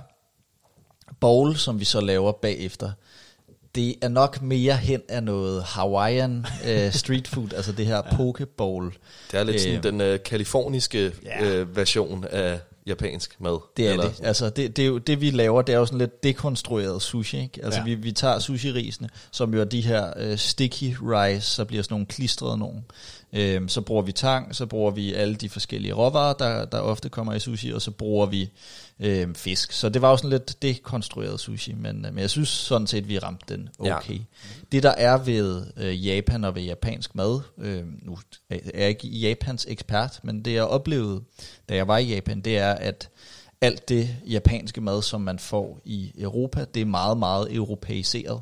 [1.21, 2.91] bowl, som vi så laver bagefter,
[3.75, 8.47] det er nok mere hen af noget Hawaiian øh, street food, altså det her poke
[8.47, 8.95] bowl.
[9.33, 11.45] Det er lidt sådan Øh, den øh, kaliforniske ja.
[11.45, 13.59] øh, version af japansk mad.
[13.77, 14.21] Det er eller det.
[14.23, 17.41] Altså det, det, er jo, det vi laver, det er jo sådan lidt dekonstrueret sushi.
[17.43, 17.65] Ikke?
[17.65, 17.85] Altså Ja.
[17.85, 21.95] vi, vi tager sushi-risene, som jo er de her øh, sticky rice, så bliver sådan
[21.95, 22.85] nogle klistrede nogen.
[23.35, 27.09] Øhm, så bruger vi tang, så bruger vi alle de forskellige råvarer, der, der ofte
[27.09, 28.51] kommer i sushi, og så bruger vi
[29.01, 29.73] øhm, fisk.
[29.73, 33.09] Så det var jo sådan lidt dekonstrueret sushi, men, øh, men jeg synes sådan set,
[33.09, 34.15] vi ramte den okay.
[34.15, 34.19] Ja.
[34.73, 38.19] Det der er ved øh, Japan og ved japansk mad, øh, nu
[38.51, 41.21] er jeg ikke Japans ekspert, men det jeg oplevede,
[41.69, 43.09] da jeg var i Japan, det er, at
[43.61, 48.41] alt det japanske mad, som man får i Europa, det er meget, meget europæiseret.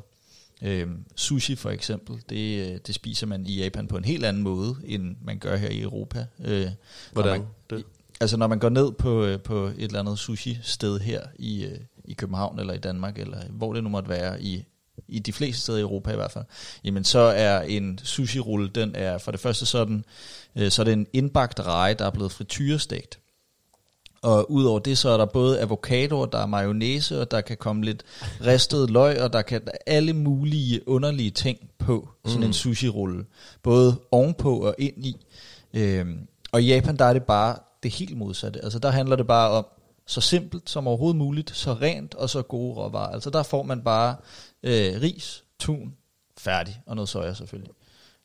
[0.61, 4.43] Øhm, sushi for eksempel, det, øh, det spiser man i Japan på en helt anden
[4.43, 6.25] måde, end man gør her i Europa.
[6.43, 6.67] Øh,
[7.11, 7.39] Hvordan?
[7.39, 7.83] Man, Det?
[8.21, 11.77] Altså når man går ned på, øh, på et eller andet sushi-sted her i, øh,
[12.05, 14.63] i København eller i Danmark, eller hvor det nu måtte være, i,
[15.07, 16.45] i de fleste steder i Europa i hvert fald,
[16.83, 20.05] jamen så er en sushi-rulle, den er for det første sådan,
[20.55, 23.19] øh, så er det en indbagt reje, der er blevet frityrestegt.
[24.21, 27.85] Og udover det, så er der både avocadoer, der er mayonnaise, og der kan komme
[27.85, 28.03] lidt
[28.45, 32.45] ristet løg, og der kan alle mulige underlige ting på sådan mm.
[32.45, 33.25] en sushi-rulle.
[33.63, 35.25] Både ovenpå og ind i.
[35.73, 38.63] Øhm, og i Japan, der er det bare det helt modsatte.
[38.63, 39.65] Altså der handler det bare om,
[40.07, 43.11] så simpelt som overhovedet muligt, så rent og så gode råvarer.
[43.13, 44.15] Altså der får man bare
[44.63, 45.93] øh, ris, tun,
[46.37, 47.73] færdig, og noget soja selvfølgelig.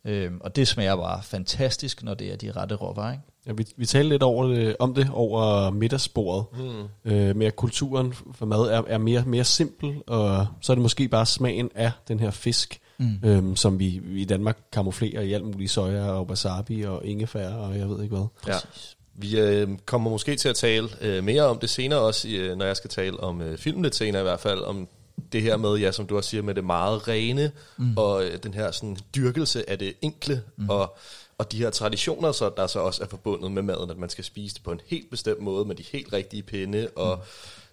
[0.05, 3.25] Øhm, og det smager bare fantastisk, når det er de rette råvarer, ikke?
[3.47, 7.13] Ja, vi, vi talte lidt over det, om det over middagsbordet, mm.
[7.13, 10.83] øh, med at kulturen for mad er, er mere, mere simpel, og så er det
[10.83, 13.19] måske bare smagen af den her fisk, mm.
[13.25, 17.49] øhm, som vi, vi i Danmark kamuflerer i alt muligt soja og wasabi og ingefær
[17.49, 18.27] og jeg ved ikke hvad.
[18.47, 18.59] Ja.
[19.19, 22.65] Vi øh, kommer måske til at tale øh, mere om det senere også, øh, når
[22.65, 24.89] jeg skal tale om øh, filmen lidt senere i hvert fald, om
[25.33, 27.97] det her med, ja, som du også siger, med det meget rene, mm.
[27.97, 30.71] og øh, den her sådan, dyrkelse af det enkle, mm.
[30.71, 30.97] og,
[31.39, 34.25] og de her traditioner, så der så også er forbundet med maden, at man skal
[34.25, 37.19] spise det på en helt bestemt måde, med de helt rigtige pinde, og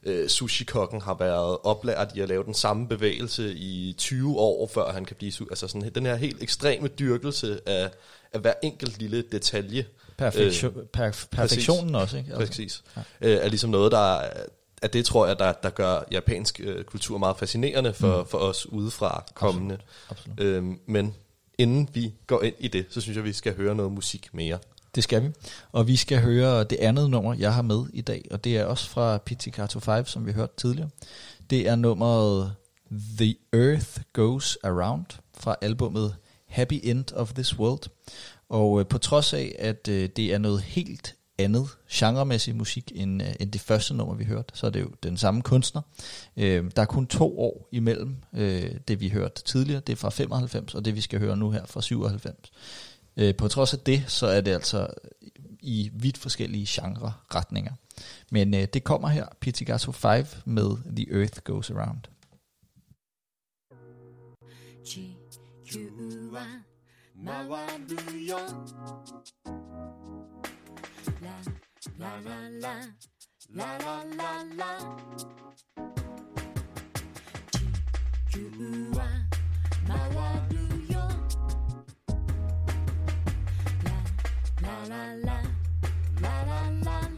[0.04, 4.92] øh, sushi-kokken har været oplært i at lave den samme bevægelse i 20 år, før
[4.92, 7.90] han kan blive altså sådan den her helt ekstreme dyrkelse af,
[8.34, 9.86] af hver enkelt lille detalje.
[10.18, 12.34] Perfektion, øh, perf- perfektionen også, ikke?
[12.34, 12.84] Altså, Præcis.
[12.98, 13.02] Ja.
[13.22, 14.46] Øh, er ligesom noget, der er-
[14.82, 18.28] er det, tror jeg, der, der gør japansk øh, kultur meget fascinerende for, mm.
[18.28, 19.78] for os udefra kommende.
[20.10, 20.40] absolut.
[20.40, 21.16] Øhm, men
[21.58, 24.60] inden vi går ind i det, så synes jeg, vi skal høre noget musik mere.
[24.96, 25.30] Det skal vi.
[25.72, 28.66] Og vi skal høre det andet nummer, jeg har med i dag, og det er
[28.66, 30.90] også fra Pizzicato 5, som vi hørte tidligere.
[31.50, 32.56] Det er nummeret
[33.18, 35.06] The Earth Goes Around
[35.38, 36.16] fra albumet
[36.48, 37.90] Happy End of This World.
[38.50, 43.23] Og øh, på trods af, at øh, det er noget helt andet genremæssig musik end,
[43.23, 45.83] øh, end det første nummer, vi hørte, så er det jo den samme kunstner.
[46.37, 49.81] Øh, der er kun to år imellem øh, det, vi hørte tidligere.
[49.81, 52.53] Det er fra 95, og det, vi skal høre nu her fra 97.
[53.17, 54.87] Øh, på trods af det, så er det altså
[55.61, 57.73] i vidt forskellige genre-retninger.
[58.31, 62.01] Men øh, det kommer her, Pizzicato 5 med The Earth Goes Around.
[64.89, 65.15] 地
[65.65, 65.79] 球
[66.33, 66.41] は
[67.23, 68.39] 回るよ
[71.24, 71.36] la
[72.00, 72.74] la la la
[73.56, 74.72] la la la la
[77.52, 77.66] tu
[78.32, 78.44] tu
[78.98, 79.10] la
[79.88, 80.00] la
[84.90, 85.38] la la
[86.22, 87.13] la la la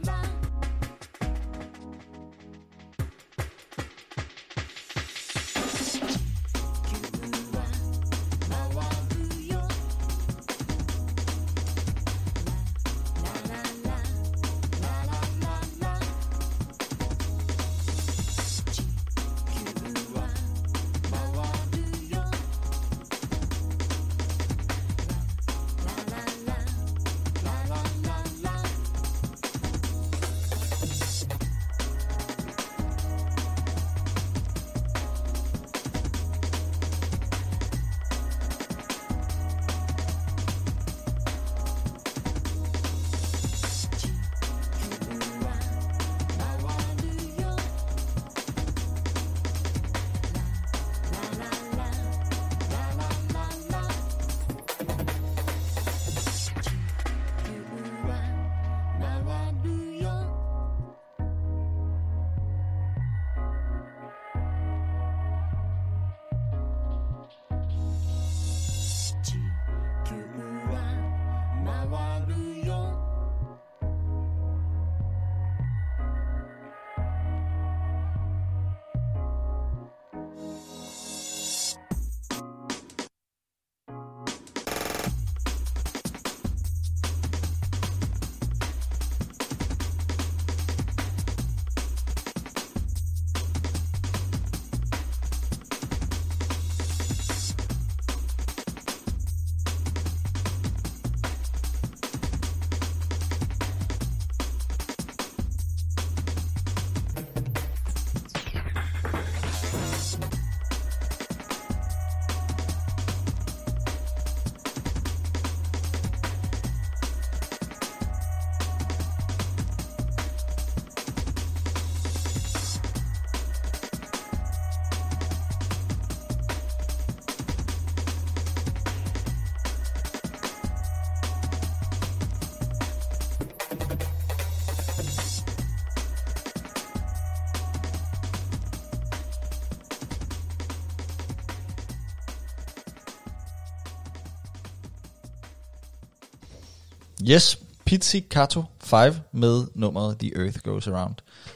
[147.29, 151.15] Yes, Pizzicato 5 med nummeret The Earth Goes Around.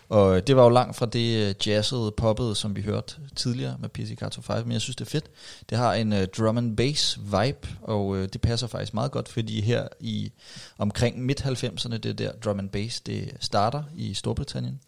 [0.10, 3.90] Og det var jo langt fra det øh, jazzede, poppede, som vi hørte tidligere med
[3.90, 5.32] Pizzicato 5, men jeg synes, det er fedt.
[5.70, 9.30] Det har en uh, drum and bass vibe, og uh, det passer faktisk meget godt,
[9.30, 10.32] fordi her i
[10.78, 14.80] omkring midt-90'erne, det er der drum and bass, det starter i Storbritannien.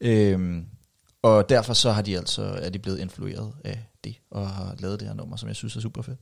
[0.00, 0.66] Øhm,
[1.22, 5.00] og derfor så har de altså, er de blevet influeret af det, og har lavet
[5.00, 6.18] det her nummer, som jeg synes er super fedt.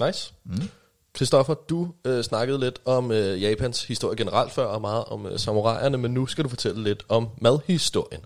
[0.00, 0.34] Nice.
[0.44, 0.68] Mm.
[1.16, 5.38] Christoffer, du øh, snakkede lidt om øh, Japans historie generelt før, og meget om øh,
[5.38, 8.20] samuraierne, men nu skal du fortælle lidt om madhistorien.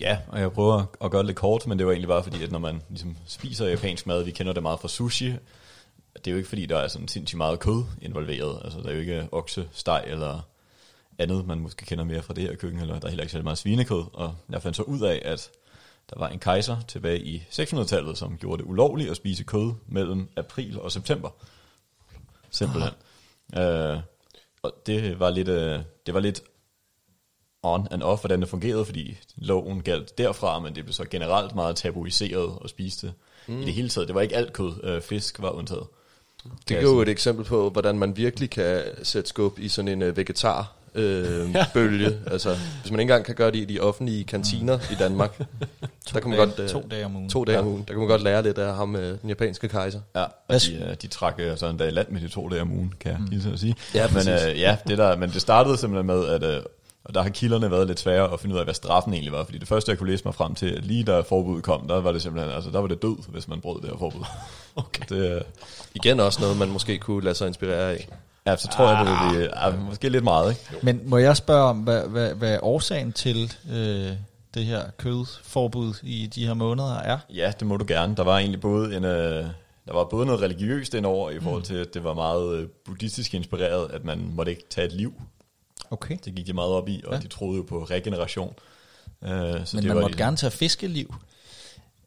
[0.00, 2.42] Ja, og jeg prøver at gøre det lidt kort, men det var egentlig bare fordi,
[2.42, 5.34] at når man ligesom spiser japansk mad, vi kender det meget fra sushi,
[6.16, 8.60] det er jo ikke fordi, der er sådan sindssygt meget kød involveret.
[8.64, 10.40] Altså, der er jo ikke okse, steg eller
[11.18, 13.42] andet, man måske kender mere fra det her køkken, eller der er heller ikke så
[13.42, 14.04] meget svinekød.
[14.12, 15.50] Og jeg fandt så ud af, at
[16.10, 20.28] der var en kejser tilbage i 600-tallet, som gjorde det ulovligt at spise kød mellem
[20.36, 21.30] april og september.
[22.56, 22.92] Simpelthen.
[23.56, 23.98] Øh,
[24.62, 26.42] og det var lidt, øh, det var lidt
[27.62, 31.54] on and off, hvordan det fungerede, fordi loven galt derfra, men det blev så generelt
[31.54, 33.14] meget tabuiseret at spise det.
[33.46, 33.60] Mm.
[33.60, 35.86] I det hele taget, det var ikke alt kød, øh, fisk var undtaget.
[36.68, 40.02] Det er jo et eksempel på, hvordan man virkelig kan sætte skub i sådan en
[40.02, 42.18] øh, vegetar øh, bølge.
[42.26, 45.38] altså, hvis man ikke engang kan gøre det i de offentlige kantiner i Danmark,
[46.14, 46.60] der kan man dage- godt...
[46.60, 47.28] Øh, to dage om ugen.
[47.28, 47.78] To dage om ugen.
[47.88, 50.00] Der kan man godt lære lidt af ham, øh, den japanske kejser.
[50.14, 52.62] Ja, og de, øh, de trak øh, sådan der i land med de to dage
[52.62, 53.26] om ugen, kan jeg mm.
[53.30, 53.74] lige at sige.
[53.94, 54.44] Ja, men, præcis.
[54.46, 56.62] øh, ja, det der, men det startede simpelthen med, at øh,
[57.06, 59.44] og der har kilderne været lidt svære at finde ud af, hvad straffen egentlig var.
[59.44, 62.00] Fordi det første, jeg kunne læse mig frem til, at lige da forbuddet kom, der
[62.00, 64.24] var det simpelthen, altså der var det død, hvis man brød det her forbud.
[64.76, 65.02] okay.
[65.08, 65.40] Det, øh,
[65.94, 68.08] Igen også noget, man måske kunne lade sig inspirere af.
[68.46, 70.84] Ja, så tror jeg, det vil blive, ja, måske lidt meget, ikke?
[70.84, 74.12] Men må jeg spørge om, hvad, hvad, hvad er årsagen til øh,
[74.54, 77.18] det her kødforbud i de her måneder er?
[77.34, 78.16] Ja, det må du gerne.
[78.16, 79.04] Der var egentlig både en...
[79.04, 79.46] Øh,
[79.86, 83.34] der var både noget religiøst indover i forhold til, at det var meget øh, buddhistisk
[83.34, 85.14] inspireret, at man måtte ikke tage et liv.
[85.90, 86.16] Okay.
[86.24, 87.20] Det gik de meget op i, og ja.
[87.20, 88.54] de troede jo på regeneration.
[89.24, 89.36] Øh, så
[89.76, 91.14] Men det man var måtte de- gerne tage fiskeliv.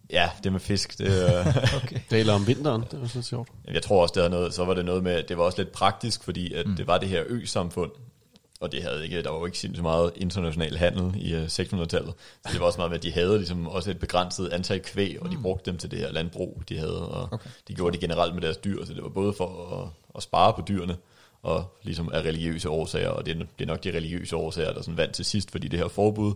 [0.10, 1.48] Ja, det med fisk, det, øh,
[1.84, 2.00] Okay.
[2.10, 3.50] Taler om vinteren, det var så sjovt.
[3.74, 5.72] jeg tror også, det havde noget, så var det noget med, det var også lidt
[5.72, 6.76] praktisk, fordi at mm.
[6.76, 7.92] det var det her ø-samfund,
[8.62, 12.14] og det havde ikke, der var jo ikke sindssygt meget international handel i øh, 1600-tallet.
[12.46, 15.18] Så det var også meget med, at de havde ligesom også et begrænset antal kvæg,
[15.22, 17.10] og de brugte dem til det her landbrug, de havde.
[17.10, 17.50] Og Okay.
[17.68, 20.54] de gjorde det generelt med deres dyr, så det var både for at, at spare
[20.54, 20.98] på dyrene,
[21.44, 24.82] og ligesom af religiøse årsager, og det er, det er nok de religiøse årsager, der
[24.82, 26.34] sådan vandt til sidst, fordi det her forbud,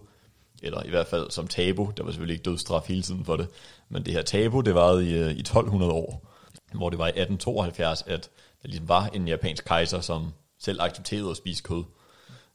[0.64, 3.47] eller i hvert fald som tabu, der var selvfølgelig ikke dødsstraf hele tiden for det,
[3.89, 6.30] men det her tabu, det varede i, øh, i 1200 år,
[6.74, 8.30] hvor det var i 1872, at
[8.61, 11.84] der ligesom var en japansk kejser, som selv accepterede at spise kød.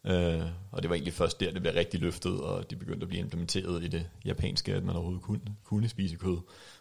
[0.04, 0.42] Øh,
[0.72, 3.20] og det var egentlig først der, det blev rigtig løftet, og det begyndte at blive
[3.22, 6.38] implementeret i det japanske, at man overhovedet kunne, kunne spise kød.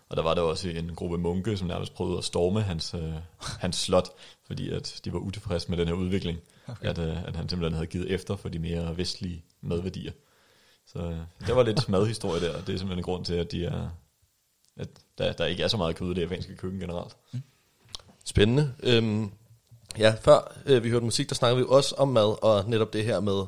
[0.10, 3.14] Og der var der også en gruppe munke, som nærmest prøvede at storme hans, øh,
[3.60, 4.10] hans slot,
[4.48, 6.90] fordi at de var utilfredse med den her udvikling, okay.
[6.90, 10.12] at, øh, at han simpelthen havde givet efter for de mere vestlige madværdier.
[10.98, 13.52] Så øh, der var lidt madhistorie der, og det er simpelthen en grund til, at
[13.52, 13.90] de er
[14.78, 14.88] at
[15.18, 17.18] der, der ikke er så meget kød i det japanske køkken generelt.
[18.26, 18.74] Spændende.
[18.84, 19.32] Øhm,
[19.98, 23.04] ja, før øh, vi hørte musik, der snakkede vi også om mad, og netop det
[23.04, 23.46] her med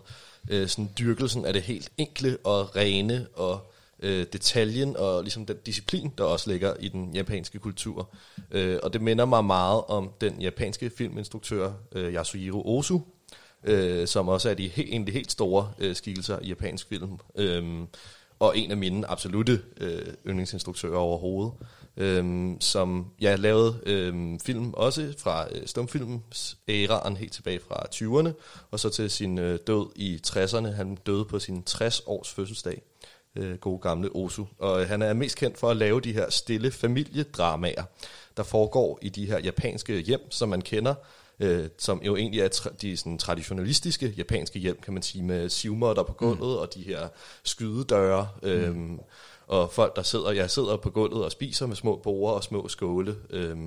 [0.50, 5.58] øh, sådan dyrkelsen af det helt enkle og rene, og øh, detaljen, og ligesom den
[5.66, 8.10] disciplin, der også ligger i den japanske kultur.
[8.52, 13.00] Øh, og det minder mig meget om den japanske filminstruktør øh, Yasuhiro Ozu,
[13.64, 16.88] øh, som også er de helt, en af de helt store øh, skikkelser i japansk
[16.88, 17.20] film.
[17.36, 17.88] Øh,
[18.40, 21.54] og en af mine absolute øh, yndlingsinstruktører overhovedet,
[21.98, 28.32] øh, som ja, lavede øh, film også fra øh, stumfilms æraen helt tilbage fra 20'erne,
[28.72, 30.68] og så til sin øh, død i 60'erne.
[30.68, 32.82] Han døde på sin 60-års fødselsdag,
[33.36, 34.46] øh, gode gamle Osu.
[34.58, 37.84] Og øh, han er mest kendt for at lave de her stille familiedramaer,
[38.38, 40.96] der foregår i de her japanske hjem, som man kender,
[41.40, 45.50] øh, som jo egentlig er tra- de sådan, traditionalistiske japanske hjem, kan man sige, med
[45.50, 46.62] sivmåtter på gulvet mm.
[46.62, 47.08] og de her
[47.44, 49.00] skydedøre, øh, mm.
[49.48, 52.68] og folk, der sidder, jeg sidder på gulvet og spiser med små borer og små
[52.68, 53.16] skåle.
[53.30, 53.58] Øh,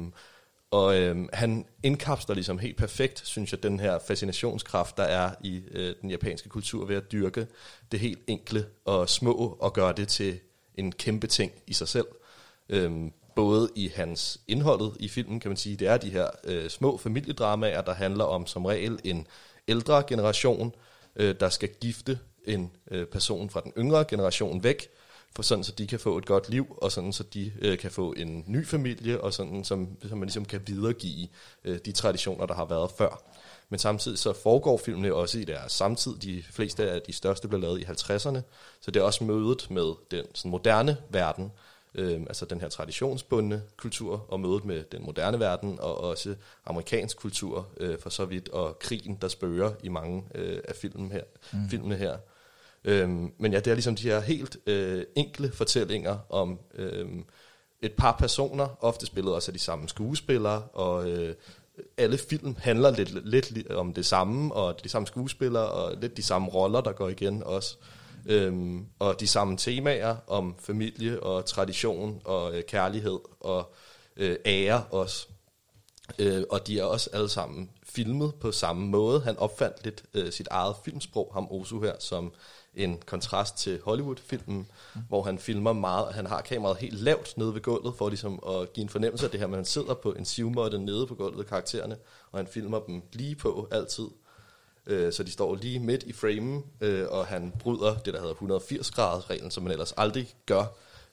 [0.71, 5.63] og øh, han indkapsler ligesom helt perfekt, synes jeg, den her fascinationskraft, der er i
[5.71, 7.47] øh, den japanske kultur ved at dyrke
[7.93, 10.41] det helt enkle og små og gøre det til
[10.75, 12.07] en kæmpe ting i sig selv.
[12.69, 16.71] Øhm, både i hans indholdet i filmen, kan man sige, det er de her øh,
[16.71, 19.27] små familiedramaer, der handler om som regel en
[19.69, 20.75] ældre generation,
[21.17, 24.89] øh, der skal gifte en øh, person fra den yngre generation væk,
[25.37, 27.91] for sådan så de kan få et godt liv, og sådan så de øh, kan
[27.91, 31.29] få en ny familie, og sådan som, som man ligesom kan videregive
[31.65, 33.23] øh, de traditioner, der har været før.
[33.69, 36.17] Men samtidig så foregår filmene også i deres samtid.
[36.17, 38.41] De fleste af de største blev lavet i 50'erne,
[38.81, 41.53] så det er også mødet med den sådan moderne verden,
[41.95, 46.35] øh, altså den her traditionsbundne kultur, og mødet med den moderne verden, og også
[46.67, 51.13] amerikansk kultur øh, for så vidt, og krigen, der spørger i mange øh, af filmen
[51.13, 51.23] her,
[51.53, 51.69] mm.
[51.71, 52.17] filmene her.
[52.85, 57.09] Øhm, men ja, det er ligesom de her helt øh, enkle fortællinger om øh,
[57.83, 61.35] et par personer, ofte spillet også af de samme skuespillere, og øh,
[61.97, 66.17] alle film handler lidt, lidt li- om det samme, og de samme skuespillere, og lidt
[66.17, 67.77] de samme roller, der går igen også.
[68.27, 73.73] Øhm, og de samme temaer om familie og tradition og øh, kærlighed og
[74.17, 75.27] øh, ære også.
[76.19, 79.21] Øh, og de er også alle sammen filmet på samme måde.
[79.21, 82.33] Han opfandt lidt øh, sit eget filmsprog, ham Osu her, som
[82.75, 85.01] en kontrast til Hollywood-filmen, mm.
[85.09, 88.73] hvor han filmer meget, han har kameraet helt lavt nede ved gulvet, for ligesom at
[88.73, 91.47] give en fornemmelse af det her, men han sidder på en sivmåtte nede på gulvet,
[91.47, 91.97] karaktererne,
[92.33, 94.09] og han filmer dem lige på altid.
[94.87, 98.35] Øh, så de står lige midt i framen, øh, og han bryder det, der hedder
[98.35, 100.65] 180 graders reglen, som man ellers aldrig gør,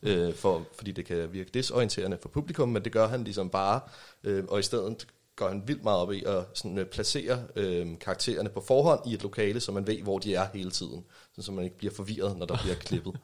[0.04, 3.80] øh, for, fordi det kan virke desorienterende for publikum, men det gør han ligesom bare,
[4.24, 5.08] øh, og i stedet
[5.40, 9.14] går han vildt meget op i at sådan, øh, placere øh, karaktererne på forhånd i
[9.14, 11.94] et lokale, så man ved, hvor de er hele tiden, sådan, så man ikke bliver
[11.94, 13.16] forvirret, når der bliver klippet.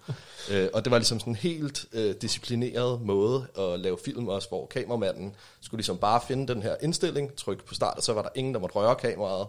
[0.51, 4.49] øh, og det var ligesom sådan en helt øh, disciplineret måde at lave film også,
[4.49, 8.21] hvor kameramanden skulle ligesom bare finde den her indstilling, trykke på start, og så var
[8.21, 9.47] der ingen, der måtte røre kameraet,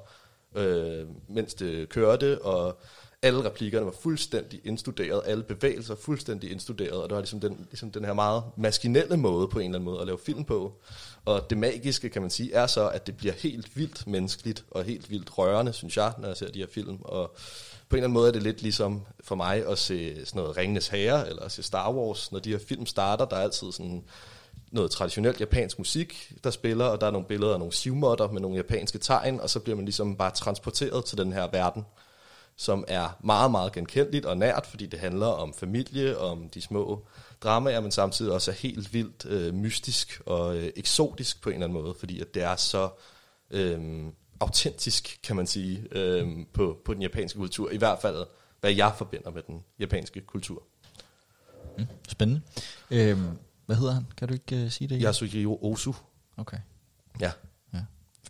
[0.56, 2.78] øh, mens det kørte, og
[3.22, 7.90] alle replikkerne var fuldstændig indstuderet, alle bevægelser fuldstændig indstuderet, og det var ligesom den, ligesom
[7.90, 10.72] den her meget maskinelle måde på en eller anden måde at lave film på.
[11.24, 14.84] Og det magiske, kan man sige, er så, at det bliver helt vildt menneskeligt og
[14.84, 16.98] helt vildt rørende, synes jeg, når jeg ser de her film.
[17.02, 17.36] Og
[17.88, 20.56] på en eller anden måde er det lidt ligesom for mig at se sådan noget
[20.56, 22.32] Ringenes Herre, eller at se Star Wars.
[22.32, 24.04] Når de her film starter, der er altid sådan
[24.72, 28.40] noget traditionelt japansk musik, der spiller, og der er nogle billeder af nogle sivmotter med
[28.40, 31.84] nogle japanske tegn, og så bliver man ligesom bare transporteret til den her verden,
[32.56, 37.06] som er meget, meget genkendeligt og nært, fordi det handler om familie, om de små
[37.42, 41.66] dramaer, men samtidig også er helt vildt øh, mystisk og øh, eksotisk på en eller
[41.66, 42.88] anden måde, fordi at det er så
[43.50, 44.04] øh,
[44.40, 47.70] autentisk, kan man sige, øh, på, på den japanske kultur.
[47.70, 48.26] I hvert fald,
[48.60, 50.62] hvad jeg forbinder med den japanske kultur.
[51.78, 52.42] Mm, spændende.
[52.90, 54.06] Øhm, hvad hedder han?
[54.16, 55.00] Kan du ikke uh, sige det?
[55.22, 55.58] igen?
[55.60, 55.92] Ozu.
[56.36, 56.58] Okay.
[57.20, 57.30] Ja.
[57.74, 57.80] Ja.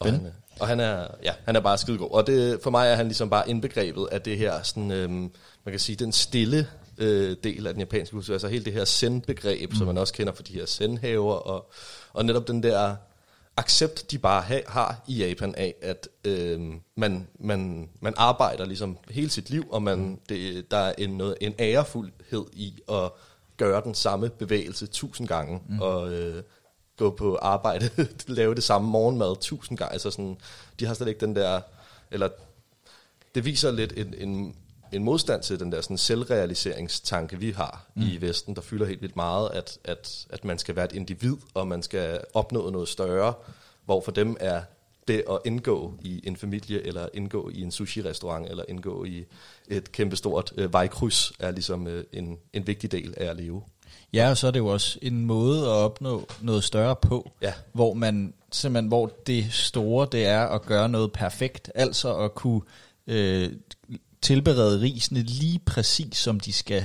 [0.00, 2.10] Og han, øh, og han er, ja, han er bare skidegod.
[2.10, 5.32] Og det, for mig er han ligesom bare indbegrebet af det her, sådan, øhm,
[5.64, 6.68] man kan sige, den stille
[6.98, 8.34] øh, del af den japanske kultur.
[8.34, 9.76] Altså hele det her zen-begreb, mm.
[9.76, 11.34] som man også kender for de her zen-haver.
[11.34, 11.72] Og,
[12.12, 12.96] og netop den der
[13.56, 16.60] accept, de bare ha, har i Japan af, at øh,
[16.96, 21.36] man, man, man arbejder ligesom hele sit liv, og man, det, der er en, noget,
[21.40, 23.10] en ærefuldhed i at
[23.56, 25.80] gøre den samme bevægelse tusind gange, mm.
[25.80, 26.42] og øh,
[26.96, 27.90] gå på arbejde,
[28.26, 29.92] lave det samme morgenmad tusind gange.
[29.92, 30.36] Altså sådan,
[30.80, 31.60] de har slet ikke den der,
[32.10, 32.28] eller
[33.34, 34.56] det viser lidt en, en,
[34.92, 38.02] en modstand til den der sådan selvrealiseringstanke, vi har mm.
[38.02, 41.36] i Vesten, der fylder helt vildt meget, at, at, at man skal være et individ,
[41.54, 43.34] og man skal opnå noget større,
[43.84, 44.62] hvor for dem er
[45.08, 49.24] det at indgå i en familie, eller indgå i en sushi-restaurant, eller indgå i
[49.68, 53.62] et kæmpestort øh, vejkryds, er ligesom øh, en, en vigtig del af at leve.
[54.12, 57.52] Ja, og så er det jo også en måde at opnå noget større på, Ja.
[57.72, 62.60] hvor man simpelthen, hvor det store, det er at gøre noget perfekt, altså at kunne
[63.06, 63.52] øh,
[64.22, 66.84] tilberede risene lige præcis, som de skal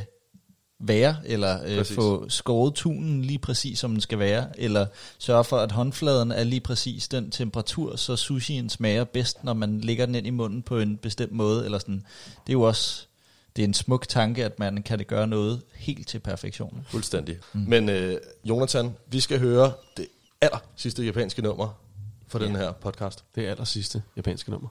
[0.81, 1.95] være, eller øh, Præcis.
[1.95, 4.85] få skåret tunen lige præcis, som den skal være, eller
[5.17, 9.81] sørge for, at håndfladen er lige præcis den temperatur, så sushien smager bedst, når man
[9.81, 12.03] lægger den ind i munden på en bestemt måde, eller sådan.
[12.47, 13.05] Det er jo også,
[13.55, 16.85] det er en smuk tanke, at man kan det gøre noget helt til perfektion.
[16.89, 17.37] Fuldstændig.
[17.53, 17.59] Mm.
[17.67, 20.07] Men øh, Jonathan, vi skal høre det
[20.41, 21.67] aller sidste japanske nummer
[22.27, 23.23] for den her podcast.
[23.35, 24.69] Det aller sidste japanske nummer.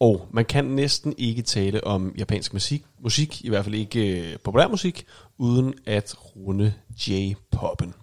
[0.00, 4.38] Og man kan næsten ikke tale om japansk musik, musik i hvert fald ikke øh,
[4.38, 5.06] populærmusik,
[5.38, 6.74] uden at runde
[7.08, 7.94] J-poppen.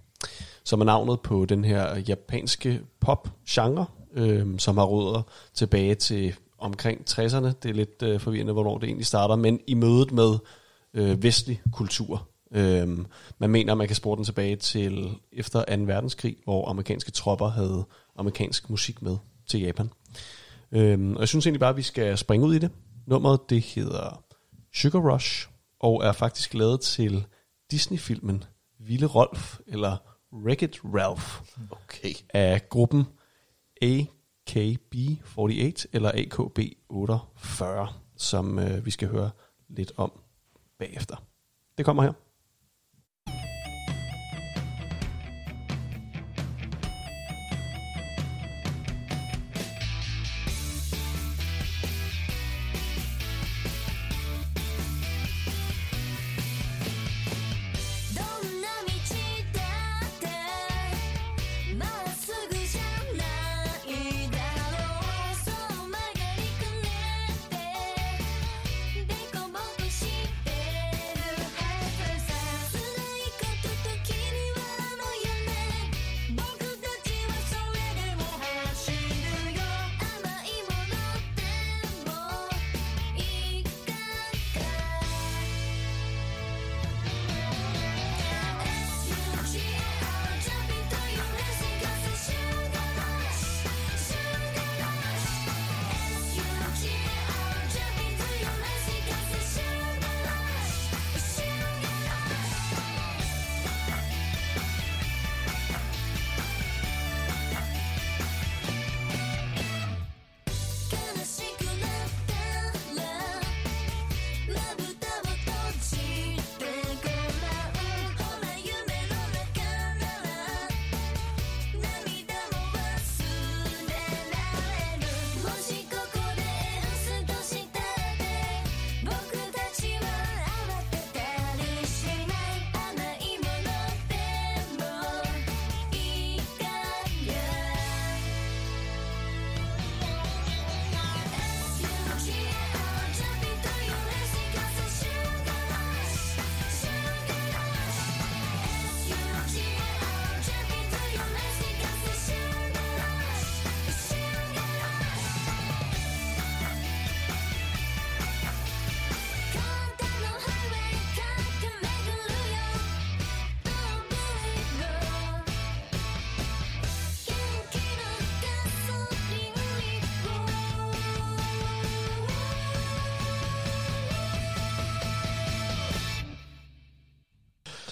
[0.63, 5.21] Som er navnet på den her japanske pop-genre, øh, som har rødder
[5.53, 7.45] tilbage til omkring 60'erne.
[7.63, 10.37] Det er lidt øh, forvirrende, hvornår det egentlig starter, men i mødet med
[10.93, 12.27] øh, vestlig kultur.
[12.51, 12.87] Øh,
[13.37, 15.83] man mener, at man kan spore den tilbage til efter 2.
[15.83, 17.85] verdenskrig, hvor amerikanske tropper havde
[18.15, 19.17] amerikansk musik med
[19.47, 19.89] til Japan.
[20.71, 22.71] Øhm, og jeg synes egentlig bare, at vi skal springe ud i det.
[23.07, 24.23] Nummeret, det hedder
[24.73, 25.49] Sugar Rush,
[25.79, 27.25] og er faktisk lavet til
[27.71, 28.43] Disney-filmen
[28.79, 29.97] Ville Rolf, eller
[30.33, 31.41] Wreck-It Ralph,
[31.71, 32.13] Okay.
[32.29, 33.03] af gruppen
[33.83, 39.29] AKB48, eller AKB48, som øh, vi skal høre
[39.69, 40.11] lidt om
[40.79, 41.15] bagefter.
[41.77, 42.13] Det kommer her.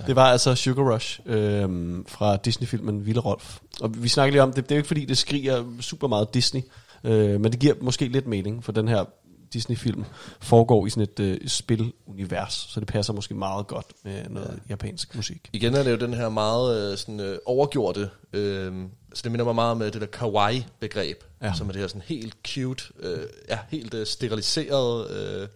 [0.08, 3.60] Det var altså Sugar Rush øhm, fra Disney-filmen Ville Rolf.
[3.82, 6.34] Og vi snakker lige om, det, det er jo ikke fordi, det skriger super meget
[6.34, 6.62] Disney,
[7.04, 9.06] øh, men det giver måske lidt mening, for den her
[9.54, 10.06] Disney-film
[10.40, 14.70] foregår i sådan et øh, spilunivers, så det passer måske meget godt med noget ja.
[14.70, 15.50] japansk musik.
[15.54, 18.74] Igen er det jo den her meget øh, sådan, øh, overgjorte, øh,
[19.14, 21.54] så det minder mig meget om øh, det der kawaii-begreb, ja.
[21.54, 25.48] som er det her sådan helt cute, øh, ja, helt øh, steriliseret, øh,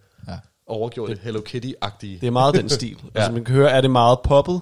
[0.70, 0.76] Ja.
[0.76, 2.20] overgjorte Hello Kitty-agtige.
[2.20, 2.96] Det er meget den stil.
[3.14, 3.20] ja.
[3.20, 4.60] Altså man kan høre, er det meget poppet,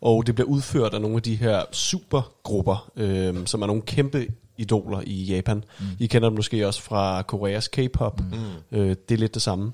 [0.00, 4.26] og det bliver udført af nogle af de her supergrupper, øh, som er nogle kæmpe
[4.58, 5.64] idoler i Japan.
[5.80, 5.86] Mm.
[5.98, 8.20] I kender dem måske også fra Koreas K-pop.
[8.20, 8.78] Mm.
[8.78, 9.72] Øh, det er lidt det samme.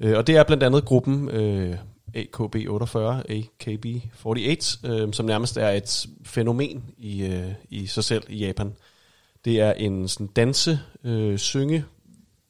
[0.00, 1.76] Øh, og det er blandt andet gruppen øh,
[2.16, 2.98] AKB48,
[3.30, 8.72] AKB48, øh, som nærmest er et fænomen i, øh, i sig selv i Japan.
[9.44, 11.84] Det er en sådan danse, øh, synge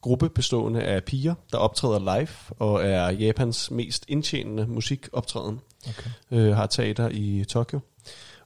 [0.05, 2.27] gruppe bestående af piger, der optræder live
[2.59, 5.59] og er Japans mest indtjenende musikoptræden.
[5.89, 6.09] Okay.
[6.31, 7.79] Øh, har teater i Tokyo.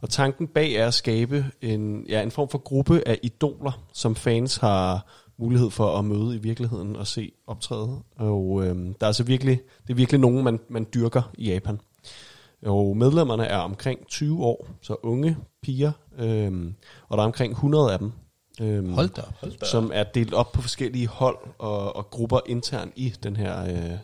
[0.01, 4.16] Og tanken bag er at skabe en, ja, en form for gruppe af idoler, som
[4.16, 5.05] fans har
[5.38, 7.99] mulighed for at møde i virkeligheden og se optræde.
[8.16, 11.80] Og øh, der er altså virkelig, det er virkelig nogen, man, man dyrker i Japan.
[12.66, 16.72] Og medlemmerne er omkring 20 år, så unge piger, øh,
[17.10, 18.12] og der er omkring 100 af dem.
[18.62, 19.53] Øh, Hold da op.
[19.64, 23.97] som er delt op på forskellige hold og, og grupper internt i den her øh,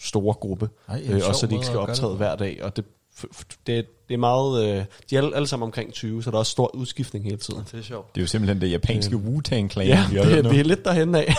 [0.00, 0.68] store gruppe.
[0.88, 2.58] Ej, øh, også så de ikke skal optræde hver dag.
[2.62, 2.84] Og det,
[3.18, 4.64] f- f- det, det er meget...
[4.78, 7.62] Øh, de er alle, sammen omkring 20, så der er også stor udskiftning hele tiden.
[7.72, 8.14] Det er sjovt.
[8.14, 10.84] Det er jo simpelthen det japanske Wu-Tang-klan, Ja, vi har hørt det, det er lidt
[10.84, 11.34] derhen af.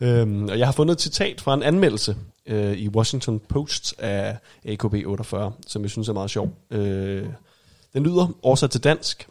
[0.00, 2.16] øhm, og jeg har fundet et citat fra en anmeldelse
[2.46, 4.36] øh, i Washington Post af
[4.66, 5.36] AKB48,
[5.66, 6.52] som jeg synes er meget sjov.
[6.70, 7.26] Øh,
[7.92, 9.28] den lyder, oversat til dansk,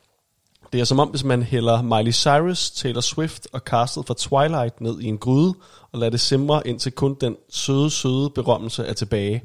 [0.74, 4.82] det er som om, hvis man hælder Miley Cyrus, Taylor Swift og castet fra Twilight
[4.82, 5.54] ned i en gryde,
[5.92, 9.44] og lader det simre indtil kun den søde, søde berømmelse er tilbage,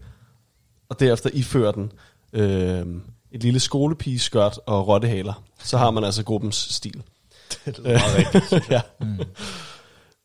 [0.88, 1.92] og derefter ifører den
[2.32, 2.86] øh,
[3.32, 5.42] et lille skolepigeskørt og rottehaler.
[5.58, 7.02] Så har man altså gruppens stil.
[7.66, 8.70] Det er meget rigtigt.
[8.70, 8.80] ja.
[9.00, 9.18] Mm.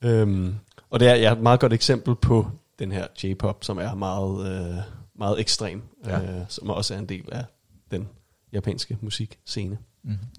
[0.02, 0.56] Øhm,
[0.89, 2.48] og det er ja, et meget godt eksempel på
[2.80, 4.76] den her J-pop, som er meget, øh,
[5.16, 6.22] meget ekstrem, Ja.
[6.22, 7.45] øh, som også er en del af
[7.91, 8.08] den
[8.54, 9.78] japanske musikscene.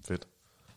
[0.09, 0.27] Fedt.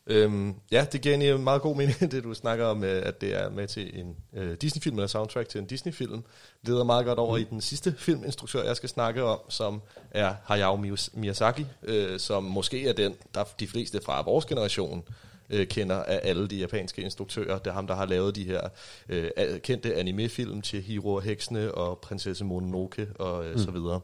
[0.07, 3.41] Øhm, ja, det giver egentlig meget god mening, det du snakker om, øh, at det
[3.41, 6.23] er med til en øh, Disney-film, eller soundtrack til en Disney-film.
[6.63, 9.81] Leder meget godt over i den sidste filminstruktør, jeg skal snakke om, som
[10.11, 10.83] er Hayao
[11.13, 15.03] Miyazaki, øh, som måske er den, der de fleste fra vores generation
[15.49, 17.59] øh, kender af alle de japanske instruktører.
[17.59, 18.69] Det er ham, der har lavet de her
[19.09, 23.57] øh, kendte anime-film til Hiro og Heksene og Prinsesse Mononoke og øh, mm.
[23.57, 23.99] så videre.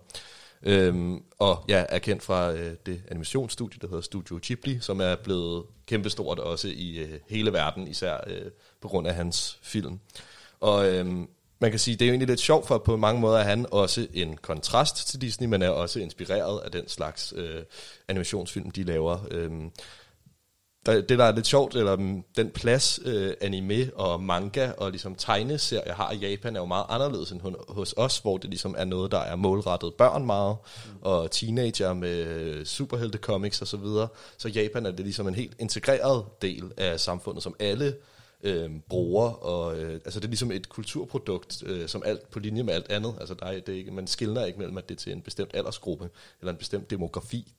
[0.63, 5.15] Øhm, og ja, er kendt fra øh, det animationsstudie, der hedder Studio Ghibli, som er
[5.15, 8.51] blevet kæmpestort også i øh, hele verden, især øh,
[8.81, 9.99] på grund af hans film.
[10.59, 11.27] Og øhm,
[11.59, 13.65] man kan sige, det er jo egentlig lidt sjovt, for på mange måder er han
[13.71, 17.63] også en kontrast til Disney, men er også inspireret af den slags øh,
[18.07, 19.19] animationsfilm, de laver.
[19.31, 19.71] Øhm,
[20.87, 25.15] der, det, der er lidt sjovt, eller den plads øh, anime og manga og ligesom
[25.15, 28.85] tegneserier har i Japan, er jo meget anderledes end hos os, hvor det ligesom er
[28.85, 30.91] noget, der er målrettet børn meget, mm.
[31.01, 34.07] og teenager med øh, superhelte comics og så videre.
[34.37, 37.95] Så Japan er det ligesom en helt integreret del af samfundet, som alle
[38.43, 42.63] øh, bruger, og øh, altså det er ligesom et kulturprodukt, øh, som alt på linje
[42.63, 43.15] med alt andet.
[43.19, 45.21] Altså der er, det er ikke, man skiller ikke mellem, at det er til en
[45.21, 46.09] bestemt aldersgruppe,
[46.41, 47.53] eller en bestemt demografi.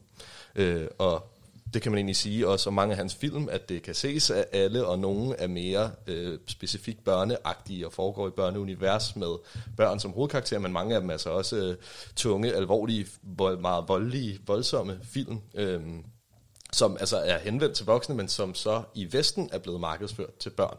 [0.56, 1.30] Øh, og
[1.74, 4.30] det kan man egentlig sige også om mange af hans film, at det kan ses
[4.30, 9.36] af alle, og nogle er mere øh, specifikt børneagtige og foregår i børneunivers med
[9.76, 11.76] børn som hovedkarakter, men mange af dem er så også øh,
[12.16, 15.80] tunge, alvorlige, vold, meget voldelige, voldsomme film, øh,
[16.72, 20.50] som altså er henvendt til voksne, men som så i Vesten er blevet markedsført til
[20.50, 20.76] børn.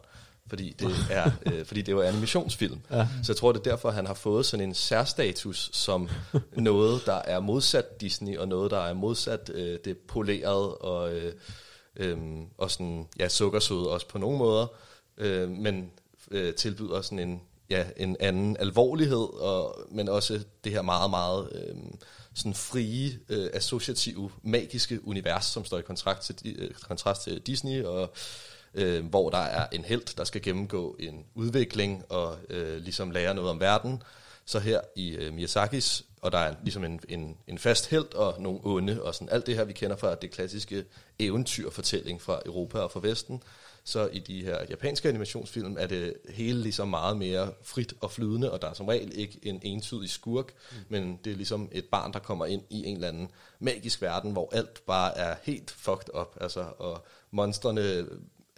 [0.50, 2.80] Fordi det er, øh, fordi det er jo animationsfilm.
[2.92, 3.08] Ja.
[3.24, 6.10] Så jeg tror, det er derfor, han har fået sådan en særstatus som
[6.56, 11.34] noget, der er modsat Disney, og noget, der er modsat øh, det polerede og, øh,
[11.96, 12.18] øh,
[12.58, 14.68] og sådan, ja, sukkersøde også på nogle måder,
[15.18, 15.92] øh, men
[16.32, 21.50] øh, tilbyder sådan en, ja, en anden alvorlighed, og, men også det her meget, meget
[21.52, 21.76] øh,
[22.36, 27.84] sådan frie, øh, associative, magiske univers, som står i kontrast til, øh, kontrast til Disney,
[27.84, 28.14] og
[28.74, 33.34] øh, hvor der er en held, der skal gennemgå en udvikling og øh, ligesom lære
[33.34, 34.04] noget om verden.
[34.46, 38.42] Så her i øh, Miyazakis, og der er ligesom en, en, en fast held og
[38.42, 40.86] nogle onde, og sådan alt det her, vi kender fra det klassiske
[41.20, 43.44] eventyrfortælling fra Europa og fra Vesten,
[43.84, 48.52] så i de her japanske animationsfilm er det hele ligesom meget mere frit og flydende,
[48.52, 50.78] og der er som regel ikke en entydig skurk, mm.
[50.90, 54.32] men det er ligesom et barn, der kommer ind i en eller anden magisk verden,
[54.32, 58.08] hvor alt bare er helt fucked up, altså, og monstrene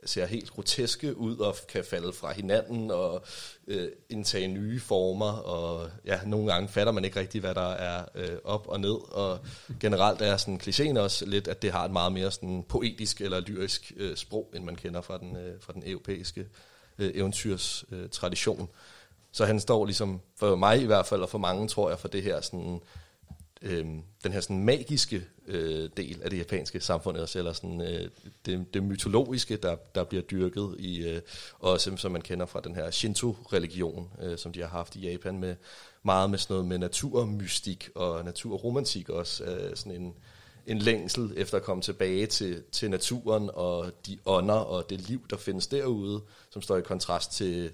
[0.05, 3.23] ser helt groteske ud og kan falde fra hinanden og
[3.67, 8.05] øh, indtage nye former, og ja, nogle gange fatter man ikke rigtigt, hvad der er
[8.15, 9.39] øh, op og ned, og
[9.79, 13.39] generelt er sådan klichéen også lidt, at det har et meget mere sådan poetisk eller
[13.39, 16.47] lyrisk øh, sprog, end man kender fra den, øh, fra den europæiske
[16.97, 18.69] øh, eventyrs øh, tradition.
[19.31, 22.07] Så han står ligesom, for mig i hvert fald, og for mange tror jeg, for
[22.07, 22.81] det her sådan,
[23.61, 23.85] øh,
[24.23, 28.09] den her sådan magiske øh, del af det japanske samfund også, eller sådan, øh,
[28.45, 31.21] det, det mytologiske, der, der bliver dyrket i, øh,
[31.59, 35.39] også som man kender fra den her Shinto-religion, øh, som de har haft i Japan,
[35.39, 35.55] med
[36.03, 40.13] meget med sådan noget med naturmystik og naturromantik også, øh, sådan en,
[40.67, 45.27] en længsel efter at komme tilbage til, til naturen og de ånder og det liv,
[45.29, 47.71] der findes derude, som står i kontrast til,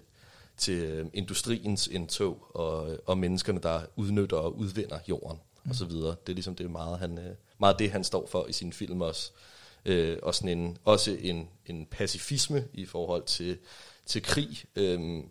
[0.57, 6.15] til øh, industriens indtog og, og menneskerne, der udnytter og udvinder jorden og så videre.
[6.27, 9.01] Det er ligesom det meget, han, øh, meget det, han står for i sin film
[9.01, 9.31] også.
[9.85, 13.57] Øh, og sådan en, også en, en pacifisme i forhold til,
[14.05, 15.23] til krig, øh,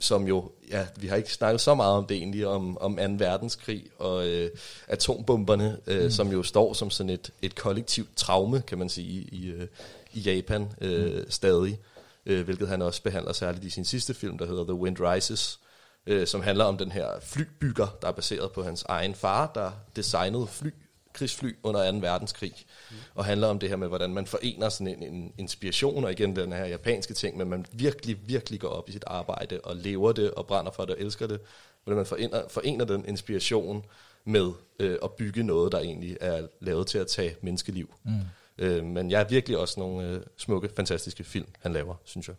[0.00, 3.02] som jo, ja, vi har ikke snakket så meget om det egentlig, om, om 2.
[3.18, 4.50] verdenskrig og øh,
[4.86, 6.10] atombomberne, øh, mm.
[6.10, 9.66] som jo står som sådan et, et kollektivt traume, kan man sige, i, øh,
[10.12, 11.30] i Japan øh, mm.
[11.30, 11.78] stadig,
[12.26, 15.60] øh, hvilket han også behandler særligt i sin sidste film, der hedder The Wind Rises,
[16.06, 19.70] øh, som handler om den her flybygger, der er baseret på hans egen far, der
[19.96, 20.70] designede fly,
[21.14, 21.98] krigsfly under 2.
[21.98, 22.96] verdenskrig, mm.
[23.14, 26.36] og handler om det her med, hvordan man forener sådan en, en inspiration, og igen
[26.36, 30.12] den her japanske ting, men man virkelig, virkelig går op i sit arbejde, og lever
[30.12, 31.40] det, og brænder for det, og elsker det,
[31.84, 33.84] hvordan man forener, forener den inspiration
[34.24, 37.94] med øh, at bygge noget, der egentlig er lavet til at tage menneskeliv.
[38.04, 38.12] Mm.
[38.58, 42.36] Øh, men jeg er virkelig også nogle øh, smukke, fantastiske film, han laver, synes jeg.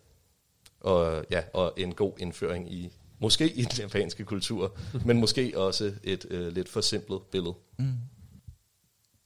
[0.80, 5.94] Og, ja, og en god indføring i måske i den japanske kultur, men måske også
[6.04, 7.54] et øh, lidt forsimplet billede.
[7.78, 7.94] Mm.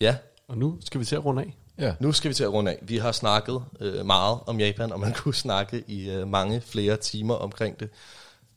[0.02, 1.56] Ja, Og nu skal vi til at runde af.
[1.78, 1.96] Ja.
[2.00, 2.80] nu skal vi til at runde af.
[2.82, 6.98] Vi har snakket øh, meget om Japan, og man kunne snakke i øh, mange flere
[6.98, 7.90] timer omkring det.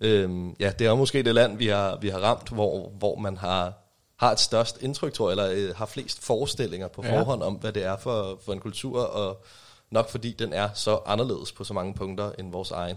[0.01, 3.37] Øhm, ja, det er måske det land, vi har, vi har ramt, hvor, hvor man
[3.37, 3.73] har,
[4.17, 7.19] har et størst indtryk, tror jeg, eller øh, har flest forestillinger på Ja.
[7.21, 9.45] forhånd om, hvad det er for, for en kultur, og
[9.91, 12.97] nok fordi den er så anderledes på så mange punkter end vores egen.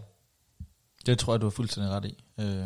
[1.05, 2.23] Det tror jeg, du har fuldstændig ret i.
[2.39, 2.65] Øh,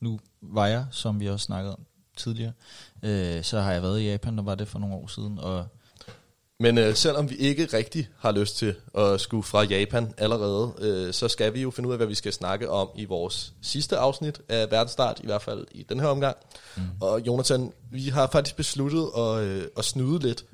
[0.00, 1.80] nu var jeg, som vi også snakkede om
[2.18, 2.52] tidligere,
[3.02, 5.66] øh, så har jeg været i Japan, og var det for nogle år siden, og
[6.60, 11.12] Men øh, selvom vi ikke rigtig har lyst til at skulle fra Japan allerede, øh,
[11.12, 13.96] så skal vi jo finde ud af, hvad vi skal snakke om i vores sidste
[13.96, 16.36] afsnit af Verdensstart, i hvert fald i den her omgang.
[16.76, 16.82] Mm.
[17.00, 20.44] Og Jonathan, vi har faktisk besluttet at, øh, at snyde lidt.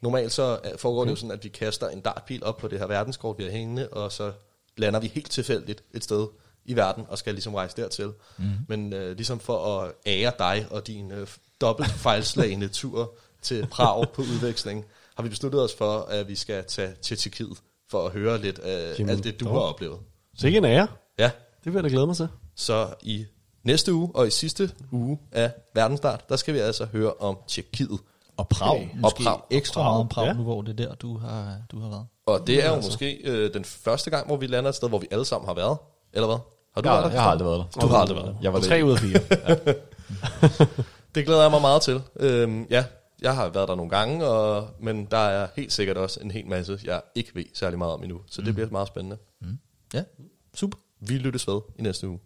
[0.00, 2.78] Normalt så øh, foregår det jo sådan, at vi kaster en dartpil op på det
[2.78, 4.32] her verdenskort, vi har hængende, og så
[4.76, 6.26] lander vi helt tilfældigt et sted
[6.68, 8.12] i verden, og skal ligesom rejse dertil.
[8.38, 8.44] Mm.
[8.68, 11.26] Men øh, ligesom for at ære dig og din øh,
[11.60, 14.84] dobbelt fejlslagende tur til Prag på udveksling,
[15.16, 17.58] har vi besluttet os for, at vi skal tage til Tjekkiet
[17.90, 19.52] for at høre lidt af Jamen, alt det, du dog.
[19.54, 19.98] har oplevet.
[20.36, 20.88] Så ikke en ære.
[21.18, 21.30] Ja,
[21.64, 22.28] Det vil jeg da glæde mig til.
[22.54, 23.26] så i
[23.64, 27.98] næste uge og i sidste uge af Verdensstart, der skal vi altså høre om Tjekkiet.
[28.36, 28.70] Og Prag.
[28.70, 29.02] Okay.
[29.04, 29.40] Og Prag.
[29.50, 30.32] ekstra meget om Prag, ja.
[30.32, 32.06] nu hvor det er der, du har, du har været.
[32.26, 32.88] Og det er jo altså.
[32.88, 35.54] måske øh, den første gang, hvor vi lander et sted, hvor vi alle sammen har
[35.54, 35.78] været.
[36.12, 36.36] Eller hvad?
[36.74, 37.12] Har du Jeg, været der?
[37.12, 37.80] jeg har aldrig været der.
[37.80, 38.34] Du har aldrig været der.
[38.42, 39.20] Jeg var Tre ud af fire.
[41.14, 42.00] Det glæder jeg mig meget til.
[42.20, 42.84] Øhm, ja,
[43.22, 46.46] jeg har været der nogle gange, og, men der er helt sikkert også en hel
[46.46, 48.20] masse, jeg ikke ved særlig meget om endnu.
[48.30, 49.16] Så det bliver meget spændende.
[49.94, 50.04] Ja,
[50.54, 50.78] super.
[51.00, 52.18] Vi lyttes ved i næste uge.